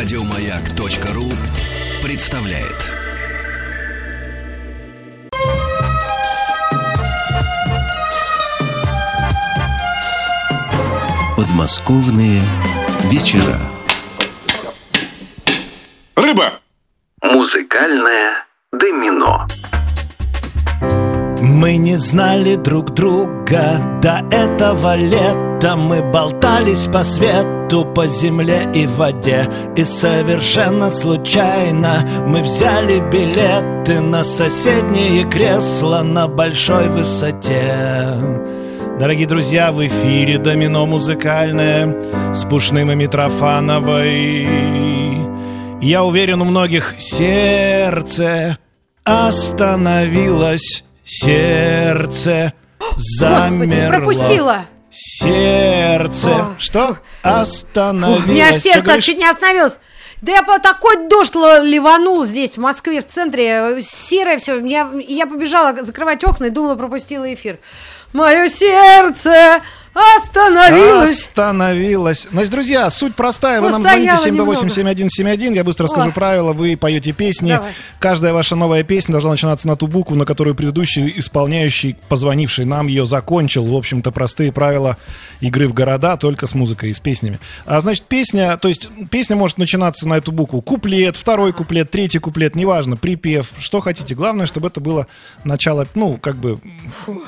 [0.00, 1.24] Радиомаяк.ру
[2.06, 2.86] представляет.
[11.36, 12.40] Подмосковные
[13.10, 13.58] вечера.
[16.14, 16.60] Рыба!
[17.20, 19.48] Музыкальное домино.
[21.58, 25.74] Мы не знали друг друга до этого лета.
[25.74, 29.44] Мы болтались по свету, по земле и воде.
[29.76, 37.74] И совершенно случайно мы взяли билеты На соседнее кресло на большой высоте.
[39.00, 44.46] Дорогие друзья, в эфире Домино музыкальное С Пушным и Митрофановой.
[45.82, 48.58] Я уверен, у многих сердце
[49.02, 52.52] остановилось Сердце
[52.96, 53.48] замерло.
[53.48, 54.64] Господи, пропустила.
[54.90, 56.30] Сердце.
[56.30, 56.98] О, Что?
[57.24, 58.26] У Остановилось.
[58.26, 59.04] меня аж Что сердце говоришь?
[59.04, 59.78] чуть не остановилось.
[60.20, 63.78] Да я по такой дождь ливанул здесь, в Москве, в центре.
[63.80, 64.58] Серое все.
[64.66, 67.58] Я, я побежала закрывать окна и думала, пропустила эфир.
[68.12, 69.60] Мое сердце
[70.16, 71.22] остановилось.
[71.22, 72.26] Остановилась.
[72.30, 73.60] Значит, друзья, суть простая.
[73.60, 75.54] Вы нам звоните Постояла 728-7171.
[75.54, 76.12] Я быстро расскажу Ой.
[76.12, 76.52] правила.
[76.52, 77.50] Вы поете песни.
[77.50, 77.72] Давай.
[77.98, 82.86] Каждая ваша новая песня должна начинаться на ту букву, на которую предыдущий исполняющий, позвонивший нам
[82.86, 83.64] ее закончил.
[83.64, 84.96] В общем-то, простые правила
[85.40, 87.38] игры в города, только с музыкой и с песнями.
[87.64, 90.60] А значит, песня, то есть песня может начинаться на эту букву.
[90.62, 94.14] Куплет, второй куплет, третий куплет, неважно, припев, что хотите.
[94.14, 95.06] Главное, чтобы это было
[95.44, 96.58] начало, ну, как бы,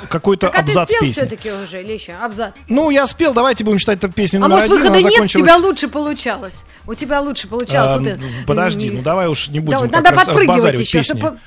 [0.09, 1.13] какой-то Так, а ты абзац песни.
[1.13, 2.13] все-таки уже, или еще?
[2.13, 2.55] Абзац.
[2.69, 4.79] Ну, я спел, давайте будем читать эту песню А номер может, один.
[4.83, 6.65] выхода она нет, у тебя лучше получалось.
[6.87, 7.93] У тебя лучше получалось.
[7.93, 8.21] А, вот это.
[8.47, 11.19] Подожди, ну давай уж не будем Да, надо раз- подпрыгивать еще, песни.
[11.19, 11.39] чтобы-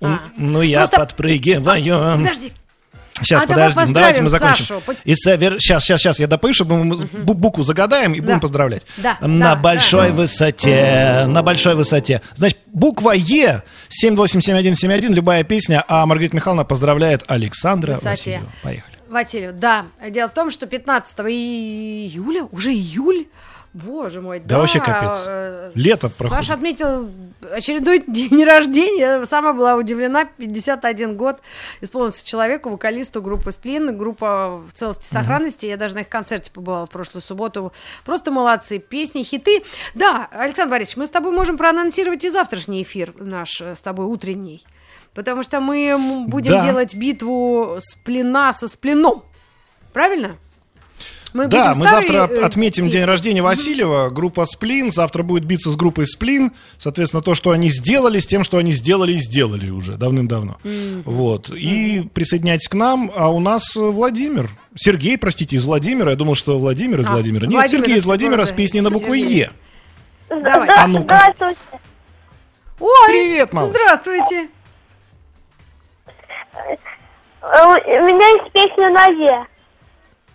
[0.00, 0.18] А.
[0.36, 1.62] Ну, я Просто- подпрыгиваю.
[2.18, 2.52] Подожди.
[3.18, 4.64] Сейчас, А давай подожди, ну, давайте мы закончим.
[4.66, 4.82] Сашу.
[5.04, 5.56] И совер...
[5.58, 8.40] Сейчас, сейчас, сейчас, я допою, чтобы мы бу- букву загадаем и будем Да.
[8.40, 8.82] поздравлять.
[8.98, 10.14] Да, На да, большой да.
[10.14, 12.20] высоте, на большой высоте.
[12.36, 18.08] Значит, буква Е, 787171, любая песня, а Маргарита Михайловна поздравляет Александра Высоте.
[18.10, 18.46] Васильева.
[18.62, 18.95] Поехали.
[19.16, 19.86] Васильев, да.
[20.10, 23.26] Дело в том, что 15 июля, уже июль,
[23.72, 25.24] боже мой, Да вообще капец.
[25.26, 26.32] э, Лето проходит.
[26.32, 27.10] Саша отметил
[27.52, 28.98] очередной день рождения.
[29.00, 30.24] Я Сама была удивлена.
[30.24, 31.40] 51 год
[31.80, 33.96] исполнился человеку, вокалисту группы «Сплин».
[33.98, 35.66] Группа в целости и сохранности.
[35.66, 37.72] Я даже на их концерте побывала в прошлую субботу.
[38.04, 38.78] Просто молодцы.
[38.78, 39.62] Песни, хиты.
[39.94, 44.06] Да, Александр Борисович, мы с тобой можем проанонсировать и завтрашний эфир наш э, с тобой
[44.06, 44.64] утренний.
[45.16, 46.62] Потому что мы будем Да.
[46.64, 49.22] делать битву сплина со сплином.
[49.94, 50.36] Правильно?
[51.32, 53.04] Мы Да, мы старые, завтра э, отметим день песни.
[53.06, 54.10] рождения Васильева.
[54.10, 56.52] Группа Сплин завтра будет биться с группой Сплин.
[56.78, 60.58] Соответственно, то, что они сделали, с тем, что они сделали и сделали уже давным-давно.
[61.04, 61.50] Вот.
[61.50, 63.10] И присоединяйтесь к нам.
[63.14, 64.50] А у нас э, Владимир.
[64.76, 66.10] Сергей, простите, из Владимира.
[66.10, 67.46] Я думал, что Владимир из А, Владимира.
[67.46, 69.12] Нет, Владимир Сергей из Владимира с песней на букву.
[69.14, 69.50] Е.
[70.28, 70.68] Давай.
[70.68, 71.32] А ну-ка.
[71.36, 71.58] Здравствуйте.
[72.80, 73.66] Ой, Привет, мама.
[73.68, 74.48] Здравствуйте.
[77.42, 79.46] Э, У меня есть песня на Е.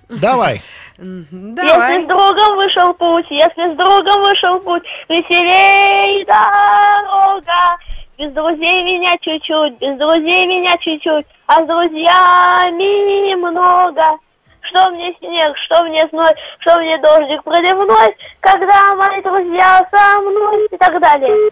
[0.09, 0.61] Давай.
[0.97, 2.03] Если Давай.
[2.03, 7.77] с другом вышел путь, если с другом вышел путь, веселей дорога.
[8.17, 14.17] Без друзей меня чуть-чуть, без друзей меня чуть-чуть, а с друзьями много.
[14.61, 20.67] Что мне снег, что мне зной, что мне дождик проливной, когда мои друзья со мной
[20.71, 21.51] и так далее.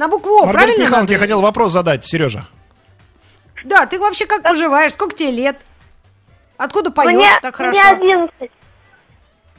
[0.00, 0.80] На букву О, Маргарита правильно?
[0.80, 1.08] Михайловна, надо?
[1.08, 2.46] тебе хотел вопрос задать, Сережа.
[3.64, 4.92] Да, ты вообще как поживаешь?
[4.92, 5.60] Сколько тебе лет?
[6.56, 7.96] Откуда поешь Мне, так мне хорошо?
[7.96, 8.50] 11.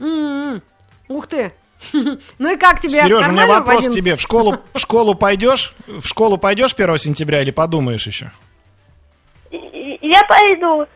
[0.00, 0.62] М-м.
[1.06, 1.52] Ух ты.
[2.38, 3.02] Ну и как тебе?
[3.02, 3.94] Сережа, у меня вопрос к 11?
[3.94, 4.16] тебе.
[4.16, 5.74] В школу, в школу пойдешь?
[5.86, 8.32] В школу пойдешь 1 сентября или подумаешь еще?
[9.52, 10.86] Я пойду.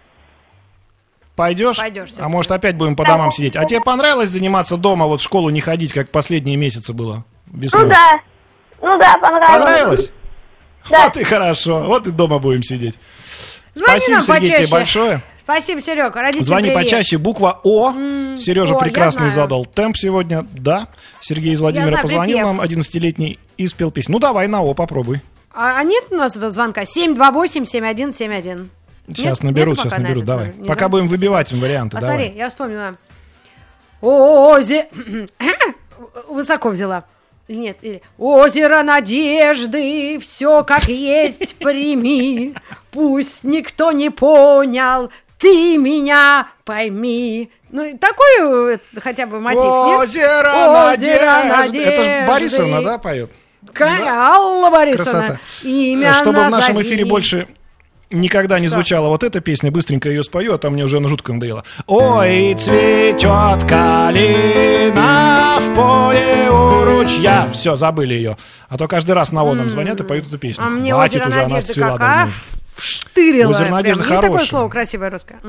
[1.36, 1.76] Пойдешь?
[1.76, 3.54] Пойдешь А может опять будем по домам сидеть?
[3.54, 7.24] А тебе понравилось заниматься дома, вот в школу не ходить, как последние месяцы было?
[7.52, 7.84] весной?
[7.84, 8.20] Ну да.
[8.82, 9.48] Ну да, понравилось.
[9.58, 10.12] Понравилось?
[10.90, 11.04] Да.
[11.04, 11.82] Вот и хорошо.
[11.84, 12.94] Вот и дома будем сидеть.
[13.74, 15.22] Звони Спасибо, нам Сергей, тебе большое.
[15.42, 16.16] Спасибо, Серег.
[16.16, 16.82] Родителям Звони привет.
[16.84, 17.18] почаще.
[17.18, 17.92] Буква О.
[18.36, 20.46] Сережа О, прекрасный задал темп сегодня.
[20.52, 20.88] Да.
[21.20, 22.56] Сергей из Владимира знаю, позвонил припев.
[22.56, 24.14] нам, 11-летний, и спел песню.
[24.14, 25.20] Ну давай на О попробуй.
[25.52, 26.82] А, а нет у нас звонка?
[26.82, 28.68] 728-7171.
[29.08, 29.42] Сейчас Нет?
[29.42, 30.24] наберут, Нету сейчас пока на наберут.
[30.24, 30.54] этот Давай.
[30.56, 31.96] Не Пока будем выбивать им варианты.
[31.96, 32.38] Посмотри, Давай.
[32.38, 32.96] я вспомнила.
[34.00, 34.88] О, зе...
[36.28, 37.04] Высоко взяла.
[37.48, 42.54] Нет, или озеро надежды, все как есть прими,
[42.90, 47.50] пусть никто не понял, ты меня пойми.
[47.70, 49.98] Ну, такой э, хотя бы мотив, нет?
[50.00, 51.78] Озеро, Озеро надежды.
[51.82, 52.26] Это же.
[52.28, 53.30] Борисовна, да, поет?
[53.72, 55.40] Ка- Алла Борисовна, Красота.
[55.62, 56.82] имя Чтобы в нашем назови.
[56.82, 57.46] эфире больше
[58.10, 61.32] никогда не звучала вот эта песня, быстренько ее спою, а там мне уже она жутко
[61.32, 61.64] надоела.
[61.86, 67.48] Ой, цветет калина в поле у ручья.
[67.52, 68.36] Все, забыли ее.
[68.68, 70.64] А то каждый раз на ОН нам звонят и поют эту песню.
[70.64, 72.32] А мне Хватит озеро уже, она надежды отцвела давно.
[72.78, 73.50] Штырила.
[73.50, 73.74] Озеро прям.
[73.74, 74.48] надежды Есть такое хорошее.
[74.50, 75.40] слово красивое русское?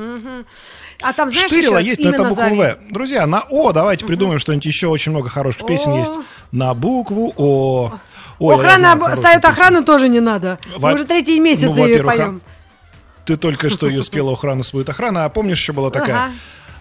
[1.02, 2.44] А там, знаешь, Штырила еще есть, но это буква.
[2.44, 2.92] В.
[2.92, 4.88] Друзья, на О давайте придумаем что-нибудь еще.
[4.88, 6.12] Очень много хороших песен есть.
[6.52, 7.92] На букву О.
[8.38, 9.50] Ой, я Охрана знаю ставит песню.
[9.50, 10.58] охрану тоже не надо.
[10.76, 12.40] Во- Мы уже третий месяц Ну, ее поем.
[13.24, 16.30] Ты только что ее спела охрана будет охрана, а помнишь, еще была такая?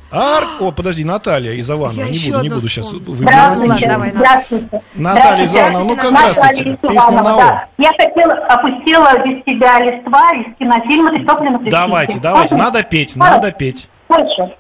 [0.10, 0.46] Ар...
[0.62, 1.92] О, подожди, Наталья из Иванова.
[2.06, 3.74] Я Не буду, не буду сейчас выбирать Здравствуйте.
[3.74, 3.90] ничего.
[3.92, 4.26] Давай, Наталья.
[4.48, 4.82] Здравствуйте.
[4.96, 6.78] Наталья из Иванова, ну-ка, здравствуйте.
[6.82, 7.68] Песня на да.
[7.78, 12.24] Я хотела, опустила без тебя листва из кинофильма «Ты топлено Давайте, свете».
[12.24, 13.90] давайте, надо петь, надо петь.
[14.08, 14.56] Дальше.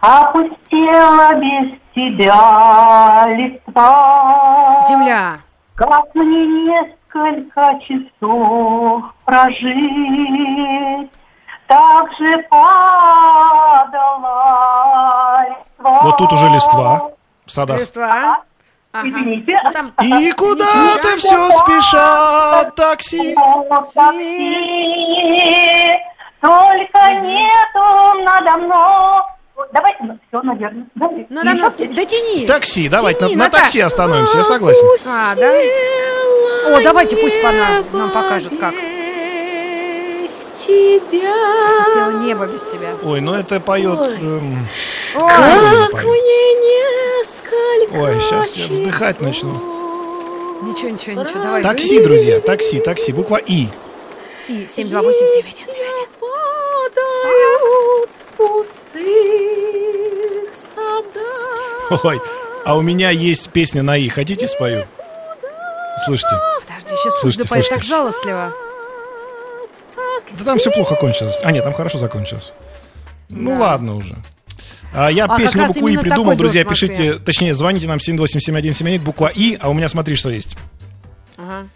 [0.00, 4.86] Опустила без тебя листва.
[4.88, 5.38] Земля.
[5.88, 11.10] Как мне несколько часов прожить,
[11.66, 12.38] так же
[13.72, 16.02] падала листва.
[16.02, 17.10] Вот тут уже листва
[17.46, 17.80] в садах.
[17.80, 18.42] Листва.
[18.94, 19.08] Ага.
[19.08, 19.58] Извините.
[19.64, 23.34] Ну, там- И куда-то все спешат такси.
[23.34, 24.56] Такси,
[30.62, 30.86] все, наверное.
[30.94, 31.26] Давайте.
[31.30, 31.70] Надо мной.
[31.76, 32.46] Т- Дотяни.
[32.46, 33.60] Такси, давайте, на, Тяни, на Наташ.
[33.62, 34.86] такси остановимся, я согласен.
[35.08, 35.52] А, да?
[36.76, 38.72] О, давайте пусть она нам покажет, как.
[38.74, 41.34] Без тебя.
[41.90, 42.94] Сделала небо без тебя.
[43.02, 43.98] Ой, ну это поет...
[44.20, 44.66] эм,
[45.20, 49.52] Ой, Ой, Как мне несколько Ой, сейчас я вздыхать начну.
[50.62, 51.42] ничего, ничего, ничего.
[51.42, 51.62] Давай.
[51.62, 53.68] Такси, друзья, такси, такси, буква И.
[54.48, 56.08] И 7287171.
[56.20, 59.81] падают в пустых садах.
[62.02, 62.20] Ой,
[62.64, 64.08] а у меня есть песня на И.
[64.08, 64.86] Хотите спою?
[66.04, 66.36] Слышите?
[66.60, 67.74] Подожди, сейчас допоет слушайте.
[67.74, 68.52] так жалостливо.
[70.38, 71.38] Да там все плохо кончилось.
[71.42, 72.52] А нет, там хорошо закончилось.
[73.28, 74.16] Ну ладно уже.
[74.94, 79.56] А я как песню букву И придумал, друзья, пишите, точнее, звоните нам 7287171, буква И,
[79.60, 80.56] а у меня смотри, что есть.
[81.36, 81.68] Ага.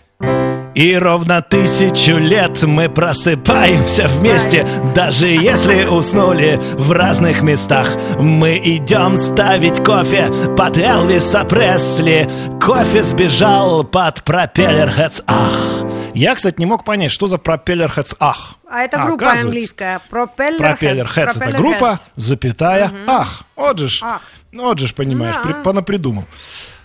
[0.77, 7.97] И ровно тысячу лет мы просыпаемся вместе, даже если уснули в разных местах.
[8.21, 12.29] Мы идем ставить кофе под Элвиса Пресли.
[12.61, 15.83] Кофе сбежал под пропеллер Heads Ах.
[16.13, 18.57] Я, кстати, не мог понять, что за пропеллер Heads Ах.
[18.71, 20.03] А это группа английская.
[20.11, 21.99] Пропеллер Пропеллер Heads это группа, Heads.
[22.17, 23.45] запятая, ах.
[23.57, 24.21] Вот же ж, Ах.
[24.53, 25.41] вот же ж, понимаешь, Да.
[25.41, 26.25] при- понапридумал.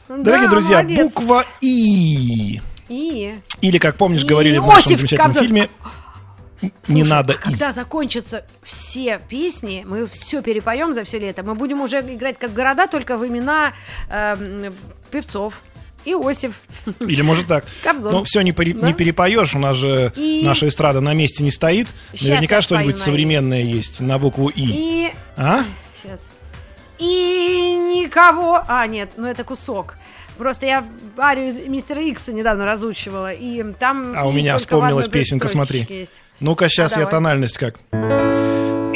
[0.08, 0.98] Ну Дорогие да, друзья, молодец.
[1.14, 2.62] буква И.
[2.92, 3.36] И...
[3.62, 5.44] Или, как помнишь, И говорили в нашем Иосиф замечательном Кобзон.
[5.48, 5.70] фильме,
[6.62, 7.40] не Слушай, надо а И.
[7.40, 12.54] когда закончатся все песни, мы все перепоем за все лето, мы будем уже играть как
[12.54, 13.74] города, только в имена
[14.10, 14.76] эм,
[15.10, 15.62] певцов.
[16.04, 16.60] Иосиф.
[17.00, 17.64] Или может так.
[17.84, 18.12] Кобзон.
[18.12, 18.88] Ну, все не, пере- Да.
[18.88, 21.88] не перепоешь, у нас же И- наша эстрада на месте не стоит.
[22.14, 23.02] Щас Наверняка что-нибудь на «и».
[23.04, 24.64] современное есть на букву И.
[24.66, 25.14] И...
[25.38, 25.64] А?
[26.02, 26.22] Сейчас.
[27.00, 28.64] И никого...
[28.68, 29.96] А, нет, ну это кусок.
[30.38, 34.14] Просто я арию из мистера Икса недавно разучивала, и там...
[34.18, 35.86] А у меня вспомнилась песенка, смотри.
[35.90, 36.14] есть.
[36.40, 37.76] Ну-ка, сейчас А, я тональность как.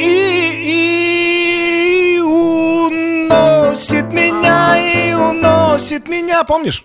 [0.00, 6.44] И, и уносит меня, и уносит меня.
[6.44, 6.84] Помнишь?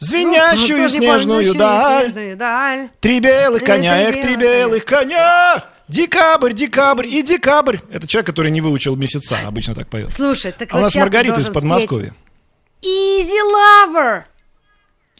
[0.00, 2.02] Ну, звенящую не помню, снежную «Звенящую даль.
[2.04, 2.88] снежную даль.
[3.00, 5.64] Три белых коня, эх, три белых коня.
[5.88, 7.78] Декабрь, декабрь и декабрь.
[7.90, 10.12] Это человек, который не выучил месяца, обычно так поет.
[10.12, 12.10] Слушай, так А у нас Маргарита из Подмосковья.
[12.10, 12.18] спеть
[12.84, 14.24] Easy Lover.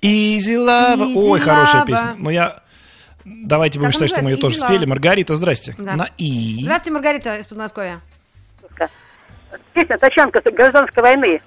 [0.03, 0.99] Easy Love.
[1.15, 1.87] Easy Ой, хорошая Love.
[1.87, 2.15] песня.
[2.19, 2.61] Но я...
[3.25, 4.67] Давайте будем считать, что мы ее тоже называется?
[4.67, 4.87] Easy спели.
[4.91, 5.75] Маргарита, здрасте.
[5.79, 5.97] Да.
[5.97, 6.61] На И.
[6.63, 8.01] Здравствуйте, Маргарита из Подмосковья.
[9.73, 11.41] Песня «Тачанка» с гражданской войны.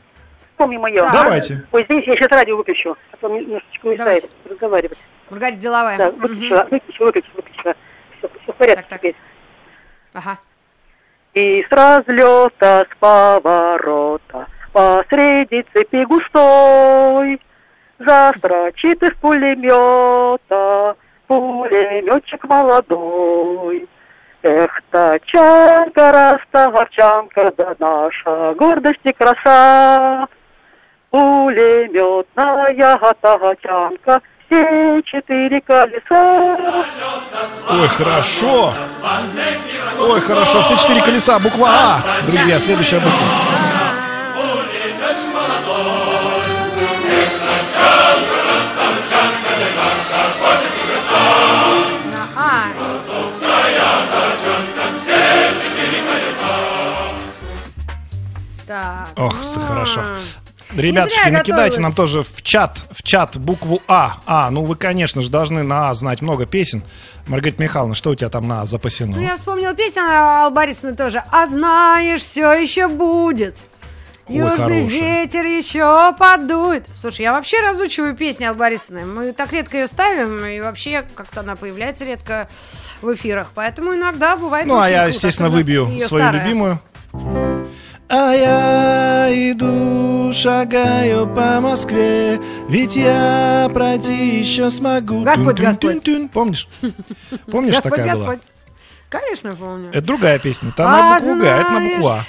[0.52, 1.02] Вспомним ее.
[1.04, 1.12] Да.
[1.24, 1.66] Давайте.
[1.72, 4.30] Ой, извините, я сейчас радио выключу, а то мне немножечко мешает Давайте.
[4.50, 4.98] разговаривать.
[5.30, 5.98] Маргарита деловая.
[5.98, 7.76] Да, выключила, выключила, выключила, выключила.
[8.18, 9.00] Все, все в порядке Так, так.
[9.00, 9.16] теперь.
[10.14, 10.40] Ага.
[11.34, 17.42] И с разлета, с поворота, посреди цепи густой,
[18.00, 20.96] застрочит из пулемета
[21.28, 23.88] пулеметчик молодой.
[24.44, 30.28] Эх, тачанка, растоварчанка, да наша гордость и краса.
[31.10, 36.58] Пулеметная тачанка, все четыре колеса.
[37.70, 38.74] Ой, хорошо.
[40.00, 40.62] Ой, хорошо.
[40.62, 41.40] Все четыре колеса.
[41.40, 42.02] Буква А.
[42.28, 43.77] Друзья, следующая буква.
[59.18, 59.34] Ох,
[59.68, 60.02] хорошо.
[60.76, 64.18] Ребятушки, я накидайте нам тоже в чат, в чат букву А.
[64.26, 66.84] А, ну вы, конечно же, должны на А знать много песен.
[67.26, 69.16] Маргарита Михайловна, что у тебя там на А запасено?
[69.16, 71.24] Ну, я вспомнила песню Аллы Борисовны тоже.
[71.32, 73.56] А знаешь, все еще будет.
[74.28, 74.90] Ой, Южный хорошая.
[74.90, 76.86] ветер еще подует.
[76.96, 79.06] Слушай, я вообще разучиваю песни Аллы Борисовны.
[79.06, 82.50] Мы так редко ее ставим, и вообще как-то она появляется редко
[83.02, 83.52] в эфирах.
[83.56, 86.44] Поэтому иногда бывает Ну, а я, круто, естественно, выбью свою старая.
[86.44, 86.80] любимую.
[88.10, 95.24] А я иду, шагаю по Москве, ведь я пройти еще смогу.
[95.24, 96.30] Господь, Тун-тун-тун-тун.
[96.30, 96.70] Помнишь?
[97.52, 98.26] Помнишь, Господь, такая была?
[98.26, 98.40] Господь.
[99.10, 99.90] Конечно, помню.
[99.92, 100.72] Это другая песня.
[100.76, 102.24] Там на А букву Г, а это на букву А.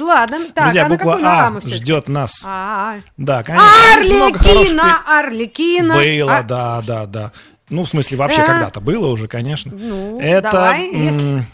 [0.00, 2.42] Ладно, так, Друзья, а на буква на А ждет нас.
[2.46, 3.66] А, Да, конечно.
[3.98, 5.94] Есть много хороших Арлекина, Арлекина.
[5.94, 7.32] Было, А, да, да, да.
[7.70, 8.46] Ну, в смысле, вообще Да.
[8.46, 9.72] когда-то было уже, конечно.
[9.74, 11.44] Ну, Это давай, если-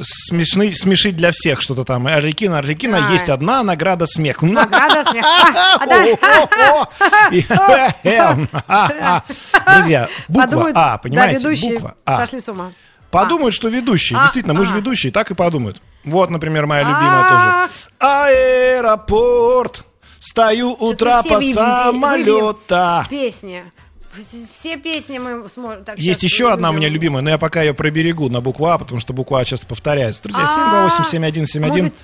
[0.00, 2.06] смешны- смешить для всех что-то там.
[2.06, 3.12] Арлекина, Арлекина, А.
[3.12, 4.42] есть одна награда смех.
[4.42, 5.24] Награда смех.
[8.08, 8.38] А,
[8.68, 9.22] а.
[9.74, 11.48] Друзья, буква А, понимаете?
[11.70, 12.16] Буква А.
[12.18, 12.72] сошли с ума.
[13.10, 14.18] Подумают, что ведущие.
[14.18, 15.82] А, Действительно, мы же ведущие, так и подумают.
[16.04, 17.68] Вот, например, моя любимая тоже.
[17.98, 19.84] Аэропорт.
[20.20, 20.94] Стою вы-
[21.48, 23.06] вы- самолета.
[23.08, 23.64] Песни.
[24.16, 25.84] Вс- Все песни мы сможем...
[25.84, 28.76] так, Есть еще одна у меня любимая, но я пока ее проберегу на букву А,
[28.78, 30.22] потому что буква А часто повторяется.
[30.24, 31.60] Друзья, А, 728-7171.
[31.68, 32.02] может быть,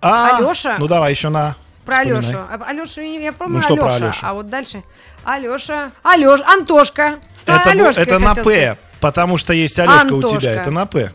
[0.00, 0.76] А, Алёша?
[0.78, 1.56] Ну давай еще на.
[1.84, 1.98] Про.
[1.98, 2.38] Алешу.
[2.66, 3.96] Алешу, я помню Ну, Алеша.
[3.96, 4.20] Алёшу?
[4.22, 4.82] А вот дальше
[5.22, 5.90] Алеша.
[6.02, 7.20] Алеш, Антошка.
[7.44, 11.12] Это, бу- Алёшку это на П, потому что есть Алешка у тебя, это на П.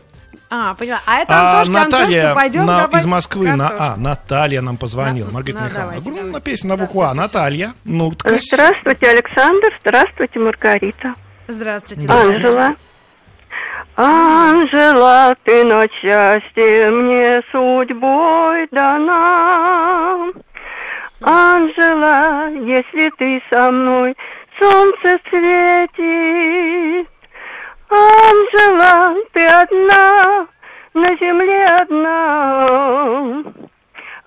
[0.52, 1.00] А, поняла.
[1.06, 3.68] А это А Антошка, Наталья Антошка, пойдем на- из Москвы на.
[3.78, 3.96] А.
[3.96, 5.26] Наталья нам позвонила.
[5.28, 5.92] На- Маргарита ну, Михайловна.
[5.92, 6.32] давайте, Ну, давайте.
[6.38, 7.14] написано на Да, букву всё, А.
[7.14, 7.72] Наталья.
[7.84, 8.12] Ну.
[8.24, 9.78] Здравствуйте, Александр.
[9.80, 11.14] Здравствуйте, Маргарита.
[11.46, 12.08] Здравствуйте.
[12.08, 12.74] Анжела.
[13.96, 20.30] Анжела, ты на счастье мне судьбой дана.
[21.20, 24.16] Анжела, если ты со мной,
[24.58, 27.09] солнце светит.
[27.90, 30.46] Анжела, ты одна,
[30.94, 33.42] на земле одна.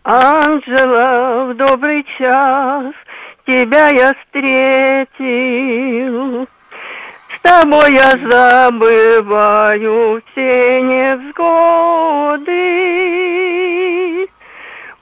[0.04, 2.94] Анжела, в добрый час
[3.48, 5.08] тебя я встретил.
[7.36, 8.12] С тобой я
[8.72, 11.44] забываю все невзгоды.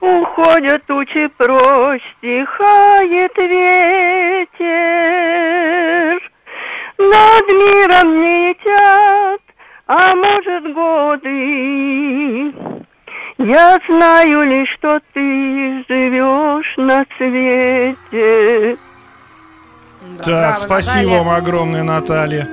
[0.00, 4.52] Уходят тучи прочь, стихает ветер.
[7.10, 9.40] Над миром не летят,
[9.86, 12.54] а может годы.
[13.38, 18.76] Я знаю лишь, что ты живешь на свете.
[20.18, 21.18] Да, Так, браво, спасибо Наталья.
[21.18, 22.48] вам огромное, Наталья.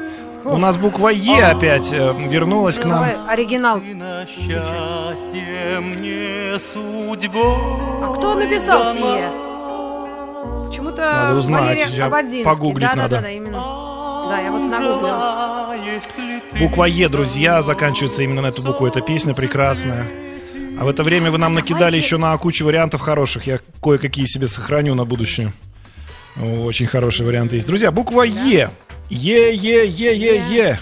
[0.45, 2.99] У нас буква Е опять э, вернулась к нам.
[2.99, 3.81] Давай, оригинал.
[8.01, 9.29] А кто написал сие?
[10.67, 13.09] Почему-то Надо узнать, Валерий погуглить да, надо.
[13.09, 13.98] Да, да, да, именно.
[14.29, 15.75] Да, я вот нагуглила.
[16.59, 18.87] Буква Е, друзья, заканчивается именно на эту букву.
[18.87, 20.07] Эта песня прекрасная.
[20.79, 23.47] А в это время вы нам накидали еще на кучу вариантов хороших.
[23.47, 25.51] Я кое-какие себе сохраню на будущее.
[26.41, 27.67] Очень хорошие варианты есть.
[27.67, 28.69] Друзья, буква Е.
[29.09, 30.79] Е, Е, Е, Е, Е.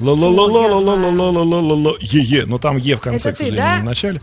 [0.00, 1.92] Ла-ла-ла-ла-ла-ла-ла-ла-ла-ла-ла.
[2.00, 2.44] Е-е.
[2.46, 3.76] Но там Е в конце, Это к ты, сожалению, да?
[3.76, 4.20] не в начале.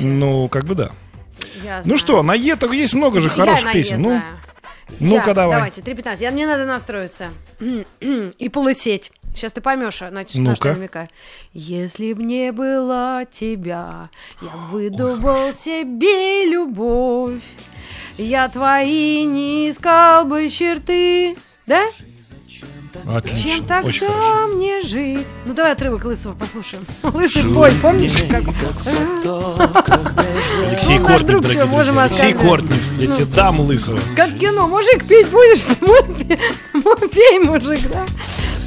[0.00, 0.90] Ну, как бы да.
[1.84, 4.00] Ну что, на Е так есть много же хороших Е песен.
[4.02, 4.20] Ну.
[5.00, 5.56] Ну-ка давай.
[5.56, 6.20] Давайте, 3.15.
[6.20, 7.30] Я, мне надо настроиться.
[7.60, 9.12] И полысеть.
[9.34, 11.08] Сейчас ты поймешь, значит, на что я намекаю.
[11.54, 14.10] Если б не было тебя,
[14.42, 17.42] я выдумал себе любовь.
[18.18, 21.36] Я твои не искал бы черты.
[21.66, 21.82] Да?
[22.92, 24.46] Чем тогда Очень хорошо.
[24.48, 25.26] мне жить?
[25.46, 26.86] Ну давай отрывок Лысого послушаем.
[27.02, 28.22] Лысый бой, помнишь?
[28.30, 28.42] Как...
[30.70, 32.02] Алексей Ну, Кортнев, дорогие друзья.
[32.02, 32.32] Алексей.
[32.34, 32.92] Кортнев.
[32.98, 33.98] Я тебе дам лысого.
[34.16, 35.64] Как кино, мужик, пить будешь?
[37.12, 38.06] Пей, мужик, да?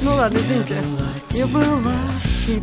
[0.02, 0.74] Ну ладно, извините.
[1.30, 1.92] Я была.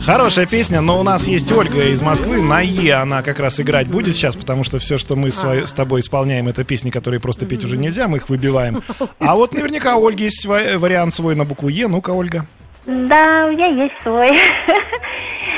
[0.06, 2.42] Хорошая песня, но у нас есть Ольга из Москвы.
[2.42, 5.68] На Е она как раз играть будет сейчас, потому что все, что мы с, вой-
[5.68, 8.82] с тобой исполняем, это песни, которые просто петь уже нельзя, мы их выбиваем.
[9.20, 11.88] А вот наверняка у Ольги есть ва- вариант свой на букву Е.
[11.88, 12.46] Ну-ка, Ольга.
[12.86, 14.32] Да, у меня есть свой.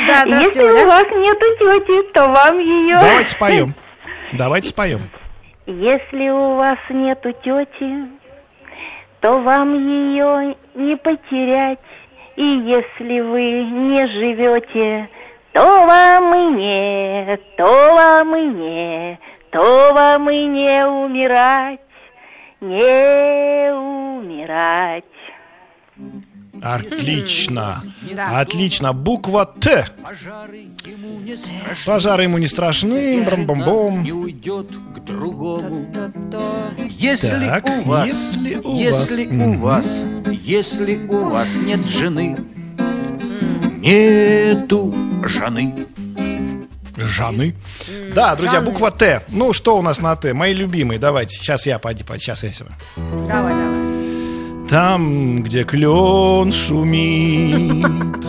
[0.07, 2.97] Да, Если у вас нету тети, то вам ее...
[2.99, 3.75] Давайте споем.
[4.33, 5.01] Давайте споем.
[5.65, 8.07] Если у вас нету тети,
[9.21, 11.79] то вам ее не потерять.
[12.35, 15.09] И если вы не живете,
[15.53, 19.19] то вам и не, то вам и не,
[19.51, 21.79] то вам и не умирать,
[22.59, 25.05] не умирать.
[26.65, 27.77] Отлично.
[28.15, 28.39] Да.
[28.39, 28.91] Отлично.
[28.91, 29.87] Буква Т.
[31.85, 33.23] Пожары ему не страшны.
[33.23, 34.03] Брам-бам-бом.
[34.03, 35.87] Не уйдет к другому.
[36.89, 39.59] Если Так, у вас, если у если вас, у мгм.
[39.59, 39.85] вас,
[40.43, 42.37] если у вас нет жены,
[43.77, 44.93] нету
[45.23, 45.87] жены.
[46.97, 47.53] Жаны.
[48.15, 49.21] Да, друзья, буква Т.
[49.27, 50.33] Ну, что у нас на Т?
[50.33, 50.97] Мои любимые.
[50.97, 51.37] Давайте.
[51.37, 52.03] Сейчас я, пойди.
[52.17, 52.69] Сейчас я себя.
[53.27, 53.94] Давай, давай.
[54.69, 58.25] Там, где клен шумит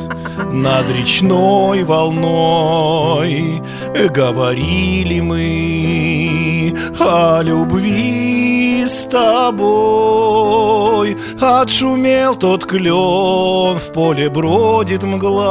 [0.53, 3.63] над речной волной,
[4.11, 10.37] говорили мы о любви с тобой.
[11.41, 15.47] Отшумел тот клен, в поле бродит мгла.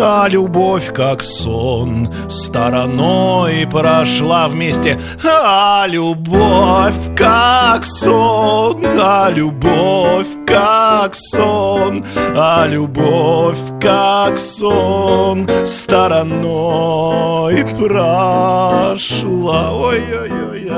[0.00, 5.00] А любовь, как сон, стороной прошла вместе.
[5.24, 19.72] А любовь, как сон, а любовь, как сон, а любовь, как сон, стороной прошла.
[19.74, 20.68] Ой-ой-ой.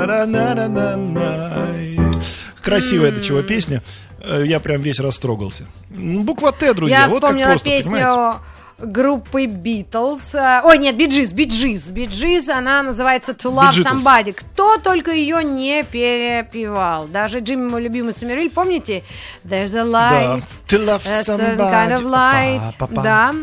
[2.62, 3.83] Красивая до чего песня.
[4.23, 5.65] Э, Я прям весь растрогался.
[5.91, 7.03] Буква Т, друзья.
[7.03, 8.39] Я вот как вспомнила просто, песню понимаете?
[8.83, 10.35] Группы Битлз.
[10.35, 11.89] Э, Ой, нет, Биджиз, Биджиз.
[11.91, 13.85] Биджиз, она называется To Love Gees.
[13.85, 14.33] Somebody.
[14.33, 17.07] Кто только ее не перепевал.
[17.07, 19.03] Даже Джимми, мой любимый Самириль, помните?
[19.45, 20.45] There's a light.
[20.69, 22.61] To love a certain kind of light.
[22.79, 23.03] Па-па-па.
[23.03, 23.35] Да.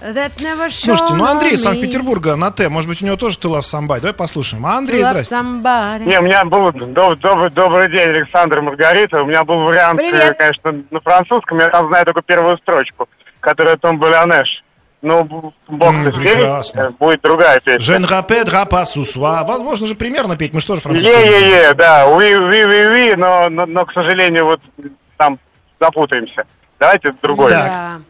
[0.00, 1.62] That never Слушайте, ну Андрей из.
[1.62, 2.68] Санкт-Петербурга на Т.
[2.68, 4.00] Может быть, у него тоже ты love somebody.
[4.00, 4.64] Давай послушаем.
[4.66, 5.34] А, To Андрей, здрасте.
[5.34, 6.04] somebody.
[6.06, 9.22] Не, у меня был доб- доб- добрый день, Александр Маргарита.
[9.22, 10.30] У меня был вариант, Привет.
[10.30, 11.58] э, конечно, на французском.
[11.58, 13.08] Я там знаю только первую строчку,
[13.40, 14.62] которая Том Балянеш.
[15.00, 15.54] Ну, бог
[16.04, 16.80] ты прекрасно.
[16.80, 17.80] э, будет другая песня.
[17.80, 19.44] Жен рапе драпа сусуа.
[19.44, 20.52] Возможно же примерно петь.
[20.52, 21.08] Мы что же французский?
[21.10, 24.60] Е-е-е, да, уи уи уи уи но, но, но, к сожалению, вот
[25.16, 25.38] там
[25.80, 26.44] запутаемся.
[26.80, 27.50] Давайте другой.
[27.50, 28.00] Да.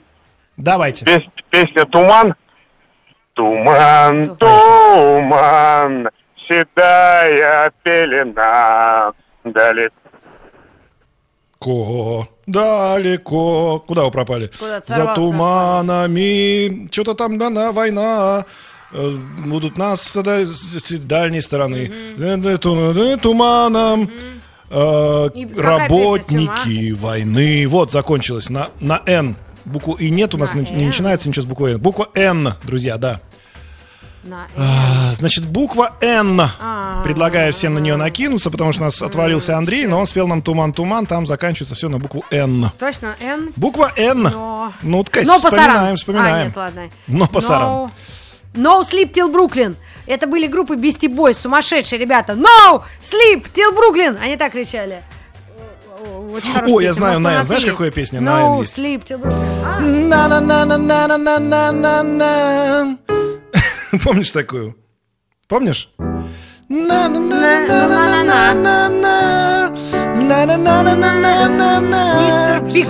[0.56, 1.04] Давайте.
[1.04, 2.34] Пес- песня «Туман».
[3.34, 6.08] Туман, туман,
[6.48, 9.12] седая пелена,
[9.44, 9.92] далеко.
[12.52, 13.84] Ко, далеко.
[13.86, 14.50] Куда вы пропали?
[14.58, 16.88] Куда-то За туманами.
[16.90, 18.44] Что-то там, да, на война.
[18.92, 21.90] Э, Будут нас тогда с дальней стороны.
[22.18, 24.10] Э, э, ту- э, Туманом.
[24.68, 27.66] Какая Работники войны.
[27.68, 28.50] Вот, закончилось.
[28.50, 29.36] На, на Н.
[29.64, 31.80] Букву И нет у нас, На не, начинается ничего с буквой Н.
[31.80, 33.20] Буква Н, друзья, да.
[34.28, 36.40] На- А, Значит, буква Н.
[36.60, 37.02] А.
[37.02, 40.42] Предлагаю всем на нее накинуться, потому что у нас отвалился Андрей, но он спел нам
[40.42, 42.70] туман-туман, там заканчивается все на букву Н.
[42.78, 43.52] Точно, Н.
[43.56, 44.22] Буква Н.
[44.22, 44.72] Но...
[44.82, 45.40] Ну, Но пасаран.
[45.40, 46.46] вспоминаем, А, вспоминаем.
[46.48, 46.82] нет, ладно.
[47.06, 47.26] Но.
[47.26, 47.90] No,
[48.54, 49.76] no Sleep Till Brooklyn.
[50.06, 52.32] Это были группы Beastie Boys, сумасшедшие ребята.
[52.34, 54.18] No Sleep Till Brooklyn.
[54.22, 55.02] Они так кричали.
[56.00, 57.74] О, Очень я знаю Может, на Знаешь, есть?
[57.76, 58.60] какая песня No?
[58.60, 60.12] Sleep Till Brooklyn.
[62.24, 63.17] А.
[64.04, 64.76] Помнишь такую?
[65.48, 65.90] Помнишь?
[72.20, 72.88] Мистер Биг.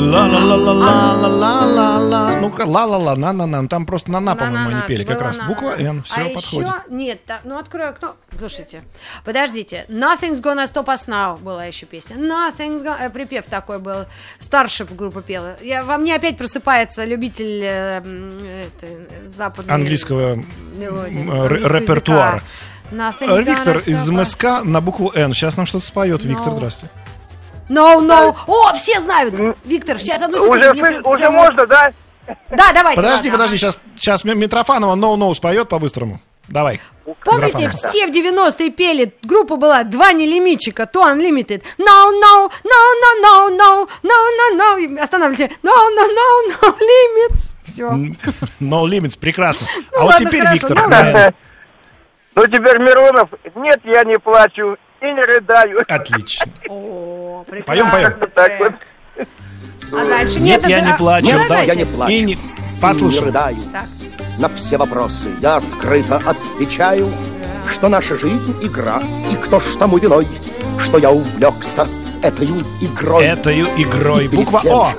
[0.00, 2.36] Ла-ла-ла-ла-ла-ла-ла-ла.
[2.40, 3.68] Ну-ка, ла-ла-ла, на-на-на.
[3.68, 5.04] Там просто на-на, по-моему, они пели.
[5.04, 6.02] Как раз буква Н.
[6.02, 6.68] Все, а подходит.
[6.68, 8.16] еще, нет, ну открою окно.
[8.38, 8.82] Слушайте,
[9.24, 9.84] подождите.
[9.88, 12.16] Nothing's gonna stop us now была еще песня.
[12.16, 13.06] Nothing's gonna...
[13.06, 14.06] э, припев такой был.
[14.38, 15.56] Старшая группа пела.
[15.62, 20.36] Я, во мне опять просыпается любитель э, это, западной Английского
[20.74, 21.78] мелодии.
[21.78, 22.42] репертуара.
[22.90, 24.10] Виктор из.
[24.10, 25.32] МСК на букву Н.
[25.32, 26.24] Сейчас нам что-то споет.
[26.24, 26.56] Виктор, No.
[26.56, 26.88] здрасте.
[27.70, 28.34] No, no.
[28.46, 29.34] О, все знают.
[29.64, 30.58] Виктор, сейчас одну секунду.
[30.58, 31.92] Уже, мне уже можно, да?
[32.50, 33.00] Да, давайте.
[33.00, 33.38] Подожди, ладно.
[33.38, 36.20] подожди, сейчас, сейчас Митрофанова No No споет по-быстрому.
[36.48, 36.80] Давай.
[37.24, 37.70] Помните, Митрофанова.
[37.70, 41.62] все в 90-е пели, группа была два нелимитчика, то Unlimited.
[41.78, 45.02] No, no, no, no, no, no, no, no, no.
[45.02, 45.54] Останавливайте.
[45.62, 47.52] No, no, no, no limits.
[47.64, 47.84] Все.
[48.60, 49.66] No Limits, прекрасно.
[49.92, 50.96] Ну а вот ладно, теперь, хорошо, Виктор, ну.
[50.96, 51.34] N.
[52.34, 53.30] Ну, теперь Миронов.
[53.54, 55.78] Нет, я не плачу и не рыдаю.
[55.88, 56.46] Отлично.
[56.68, 57.90] О, прекрасно.
[57.90, 58.30] Поем, поем.
[58.34, 58.72] Так вот.
[59.92, 61.26] А дальше Нет, нет, я это- не а, плачу.
[61.38, 62.12] вы Да, я не плачу.
[62.12, 62.32] И не...
[62.34, 63.24] И не Послушай.
[63.24, 63.56] рыдаю.
[63.72, 63.84] Так.
[64.38, 67.12] На все вопросы я открыто отвечаю,
[67.70, 70.26] что наша жизнь— игра, и кто ж тому виной,
[70.78, 71.86] что я увлекся
[72.22, 72.46] этой
[72.80, 73.24] игрой.
[73.24, 74.28] Этою игрой.
[74.28, 74.92] Буква О.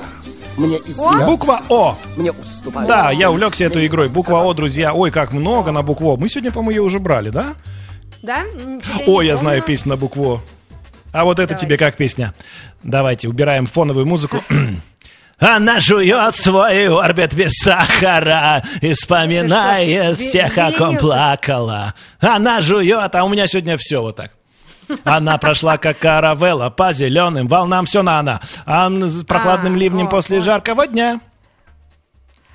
[0.56, 1.96] Мне извиняться, Буква О.
[2.16, 2.86] мне уступать.
[2.86, 4.08] Да, я увлекся этой игрой.
[4.08, 4.92] Буква О, друзья.
[4.92, 6.16] Ой, как много на букву О.
[6.16, 7.54] Мы сегодня, по-моему, ее уже брали, да?
[8.22, 8.44] Да?
[9.06, 10.40] Ой, не я знаю песню на букву О.
[11.12, 12.32] А вот это тебе как песня?
[12.82, 14.42] Давайте, убираем фоновую музыку.
[15.38, 21.00] Она жует свой орбит без сахара и вспоминает всех, он взбеленился?
[21.00, 21.94] плакала.
[22.20, 24.32] Она жует, а у меня сегодня все вот так.
[25.04, 28.40] Она прошла как каравелла по зеленым волнам, все на она.
[28.66, 28.90] А
[29.26, 31.20] прохладным А, ливнем вот, после жаркого дня.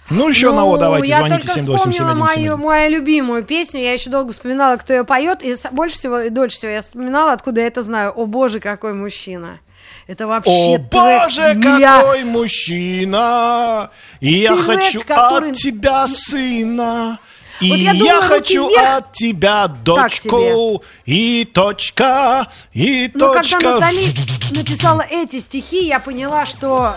[0.09, 3.81] Ну, еще на О, Ну, давайте, я звоните только вспомнила 787 мою, мою любимую песню.
[3.81, 5.43] Я еще долго вспоминала, кто ее поет.
[5.43, 8.11] И больше всего и дольше всего я вспоминала, откуда я это знаю.
[8.15, 9.59] О боже, какой мужчина.
[10.07, 13.89] Это вообще О трек боже, для- какой мужчина!
[14.21, 17.19] И я Трек, хочу который- от тебя сына.
[17.59, 18.97] И Вот я я, думаю, руки хочу вверх.
[18.99, 20.83] от тебя дочку.
[21.05, 23.57] И точка, и Но точка.
[23.59, 24.13] когда Натали
[24.51, 26.93] написала эти стихи, я поняла, что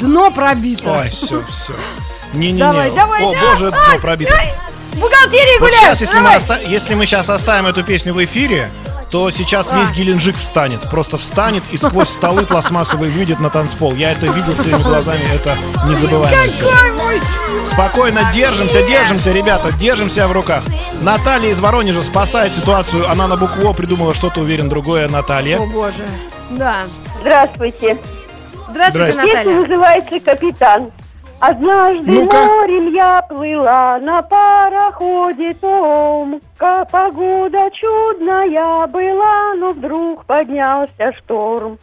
[0.00, 0.90] дно пробито.
[1.00, 1.74] Ой, все, все.
[2.32, 2.58] Не-не-не.
[2.60, 3.40] Давай, давай, О, да.
[3.40, 4.32] боже, Ай, пробито.
[4.94, 6.36] бухгалтерии Вот сейчас, если мы, давай.
[6.38, 8.70] оста- если мы сейчас оставим эту песню в эфире,
[9.10, 9.78] то сейчас А.
[9.78, 10.80] весь Геленджик встанет.
[10.90, 13.92] Просто встанет и сквозь столы пластмассовые выйдет на танцпол.
[13.94, 15.54] Я это видел своими глазами, это
[15.86, 17.20] незабываемая история.
[17.66, 20.62] Спокойно держимся, держимся, ребята, держимся в руках.
[21.02, 23.08] Наталья из Воронежа спасает ситуацию.
[23.10, 25.08] Она на букву О придумала что-то, уверен, другое.
[25.08, 25.58] Наталья.
[25.58, 26.06] О боже.
[26.50, 26.84] Да.
[27.20, 27.98] Здравствуйте.
[28.70, 29.06] Здравствуйте.
[29.12, 29.60] Песня Наталья.
[29.60, 30.90] называется «Капитан».
[31.42, 32.36] Однажды Ну-ка.
[32.36, 36.40] морем я плыла на пароходе том.
[36.56, 41.78] Ка- Погода чудная была, но вдруг поднялся шторм.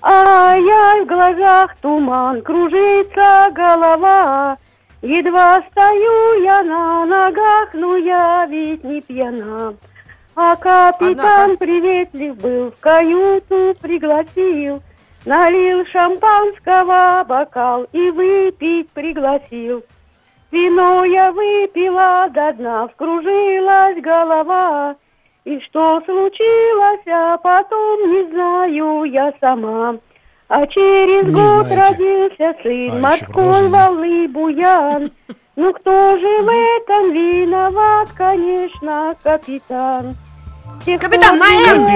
[0.00, 4.56] Ай-яй, в глазах туман, кружится голова.
[5.02, 9.74] Едва стою я на ногах, но я ведь не пьяна.
[10.34, 14.80] А капитан приветлив был, в каюту пригласил.
[15.24, 19.84] Налил шампанского бокал и выпить пригласил.
[20.50, 24.96] Вино я выпила до дна, вскружилась голова.
[25.44, 29.96] И что случилось, а потом не знаю я сама.
[30.48, 31.76] А через Не год знаете.
[31.76, 35.10] родился сын А, морской волны буян.
[35.56, 40.14] Ну кто же в этом виноват, конечно, капитан.
[40.84, 41.46] Капитан, на.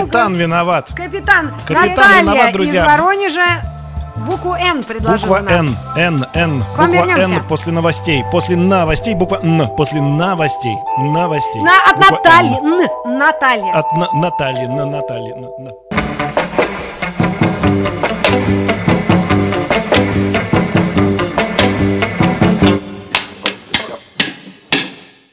[0.00, 0.90] Капитан виноват.
[0.94, 2.84] Капитан, Капитан Наталья виноват, друзья.
[2.84, 3.46] из Воронежа
[4.16, 5.66] букву «Н» предложила Буква нам.
[5.66, 6.62] Н, Н, Н.
[6.74, 7.32] К вам Буква вернемся.
[7.34, 8.24] Н после новостей.
[8.30, 9.68] После новостей буква Н.
[9.76, 10.76] После новостей.
[10.98, 11.62] Новостей.
[11.62, 12.56] На, от Буква Натальи.
[12.58, 12.80] Н.
[13.06, 13.18] Н.
[13.18, 13.72] Наталья.
[13.72, 14.66] От На- Натальи.
[14.66, 15.32] На Натальи.
[15.34, 16.76] на- на.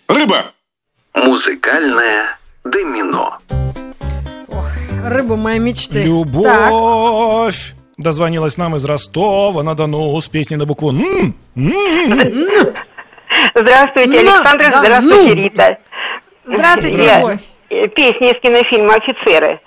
[0.07, 0.45] Рыба.
[1.13, 3.37] Музыкальное домино.
[5.05, 5.95] Рыба моей мечты.
[5.95, 6.05] Так.
[6.05, 7.73] Любовь.
[7.97, 10.89] Дозвонилась нам из Ростова на Дону с песней на букву.
[10.91, 11.35] М.
[13.55, 15.35] Здравствуйте, Александр, да, здравствуйте, ну.
[15.35, 15.77] Рита.
[16.45, 17.39] Здравствуйте, Я- Любовь.
[17.69, 19.59] э, Песня из кинофильма «Офицеры».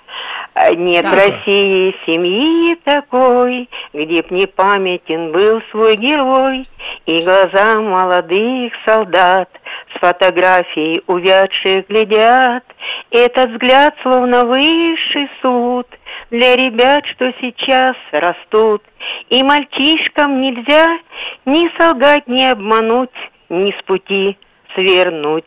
[0.53, 1.13] А, Нет Так.
[1.13, 6.65] в России семьи такой, где б не памятен был свой герой,
[7.05, 9.49] и глаза молодых солдат
[9.93, 12.63] с фотографией увядших глядят.
[13.11, 15.87] Этот взгляд словно высший суд
[16.29, 18.83] для ребят, что сейчас растут.
[19.29, 20.99] И мальчишкам нельзя
[21.45, 23.09] ни солгать, ни обмануть,
[23.49, 24.37] ни с пути
[24.75, 25.45] свернуть.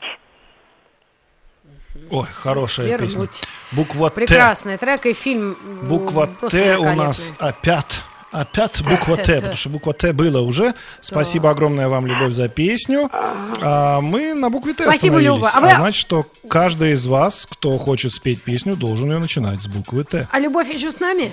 [2.11, 3.07] Ой, хорошая песня.
[3.07, 3.42] Вернуть.
[3.72, 4.16] Буква Т.
[4.16, 5.57] Прекрасный трек и фильм.
[5.83, 8.03] Буква Т у нас опять.
[8.33, 10.75] Опять буква Т, потому что буква Т было уже.
[11.01, 13.11] Спасибо огромное вам, Любовь, за песню.
[13.61, 15.19] А мы на букве Т Спасибо.
[15.21, 15.51] Люба.
[15.53, 19.66] А вы- значит, что каждый из вас, кто хочет спеть песню, должен ее начинать с
[19.66, 20.29] буквы Т.
[20.31, 21.33] А Любовь еще с нами?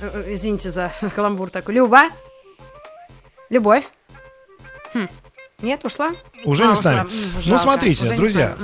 [0.00, 1.74] Э, э, Извините за каламбур такой.
[1.74, 2.08] Люба?
[3.50, 3.84] Любовь?
[4.94, 5.08] Хм.
[5.62, 6.10] Нет, ушла?
[6.44, 7.00] Уже А, не с нами.
[7.00, 7.62] М, Ну, жалко.
[7.62, 8.56] смотрите, Уже друзья.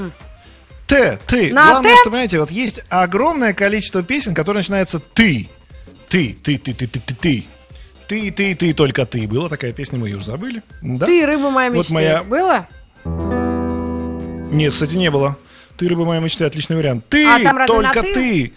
[0.88, 1.52] Т, ты.
[1.52, 1.96] На Главное, Т?
[2.00, 5.48] что, понимаете, вот есть огромное количество песен, которые начинаются ты.
[6.08, 7.46] Ты, ты, ты, ты, ты, ты, ты.
[8.08, 9.26] Ты, ты, ты, только ты.
[9.28, 10.62] Была такая песня, мы ее уже забыли.
[10.80, 11.04] Да?
[11.06, 11.94] Ты, рыба моя Вот мечты.
[11.94, 12.66] моя- Было?
[14.50, 15.36] Нет, кстати, не было.
[15.76, 17.04] Ты, рыба моя мечты, отличный вариант.
[17.08, 18.14] Ты, А только «ты»?
[18.14, 18.52] ты.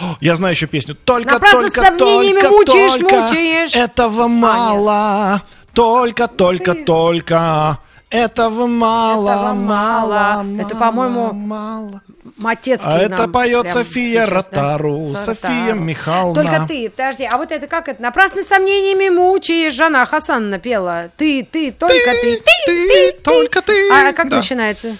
[0.00, 0.94] О, Я знаю еще песню.
[0.94, 3.20] Только, Напрасно только, только, мучаешь, только.
[3.20, 3.74] мучаешь.
[3.74, 5.42] Этого мало.
[5.72, 7.78] Только, только, только.
[8.10, 10.42] Этого мало, Этого мало.
[10.44, 12.00] мало, Это, по-моему.
[12.36, 14.76] Матецкий А это поет София сейчас, да?
[14.76, 16.42] Ротару, София Михайловна.
[16.42, 18.00] Только ты, подожди, а вот это как это?
[18.02, 21.08] Напрасно сомнениями мучаешь, Жана Хасанна пела.
[21.16, 23.90] Ты, ты, только ты, ты, ты, только ты.
[23.90, 24.36] А как Да.
[24.36, 24.96] начинается?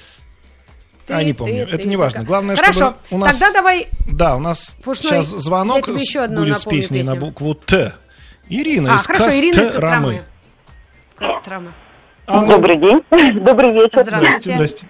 [1.08, 1.68] А, не помню.
[1.70, 2.24] Это не важно.
[2.24, 3.36] Главное, Хорошо, чтобы у нас...
[3.36, 7.20] тогда давай Да, у нас Пушной, сейчас звонок еще будет с песней на песню.
[7.28, 7.92] букву Т.
[8.48, 10.22] Ирина А, из хорошо, Ирина из Костромы.
[11.16, 11.70] Костромы.
[12.26, 12.46] Алло.
[12.46, 13.04] Добрый день.
[13.40, 14.02] Добрый вечер.
[14.02, 14.54] Здравствуйте.
[14.54, 14.86] Здрасте.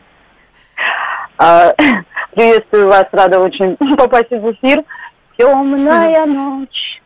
[1.38, 1.74] А,
[2.34, 4.82] Приветствую вас, рада очень попасть в эфир.
[5.36, 7.02] Темная ночь,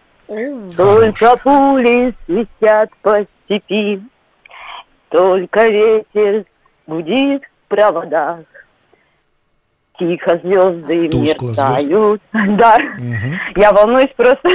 [0.77, 4.01] Только пули свистят по степи,
[5.09, 6.45] Только ветер
[6.87, 8.45] гудит в проводах.
[9.99, 12.23] Тихо звезды Тускло мерцают.
[12.33, 12.79] Да,
[13.57, 14.49] я волнуюсь просто.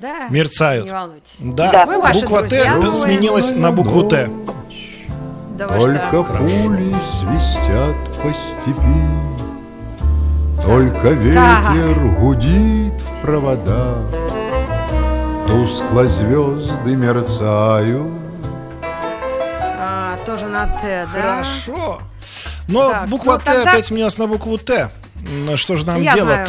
[0.00, 0.28] Да.
[0.30, 0.84] Мерцают.
[0.86, 1.34] Не волнуйтесь.
[1.40, 4.30] Да, Вы ваши буква друзья, Т мы- сменилась на букву Т.
[5.56, 6.24] Да Только что?
[6.24, 9.04] пули свистят по степи,
[10.62, 13.98] Только ветер гудит в проводах,
[15.48, 18.06] Тускло звезды мерцают.
[19.80, 21.20] А, тоже на Т, да?
[21.20, 22.00] Хорошо.
[22.68, 24.90] Но Так, буква ну, Т тогда- опять сменилась на букву Т.
[25.56, 26.48] Что же нам Я делать?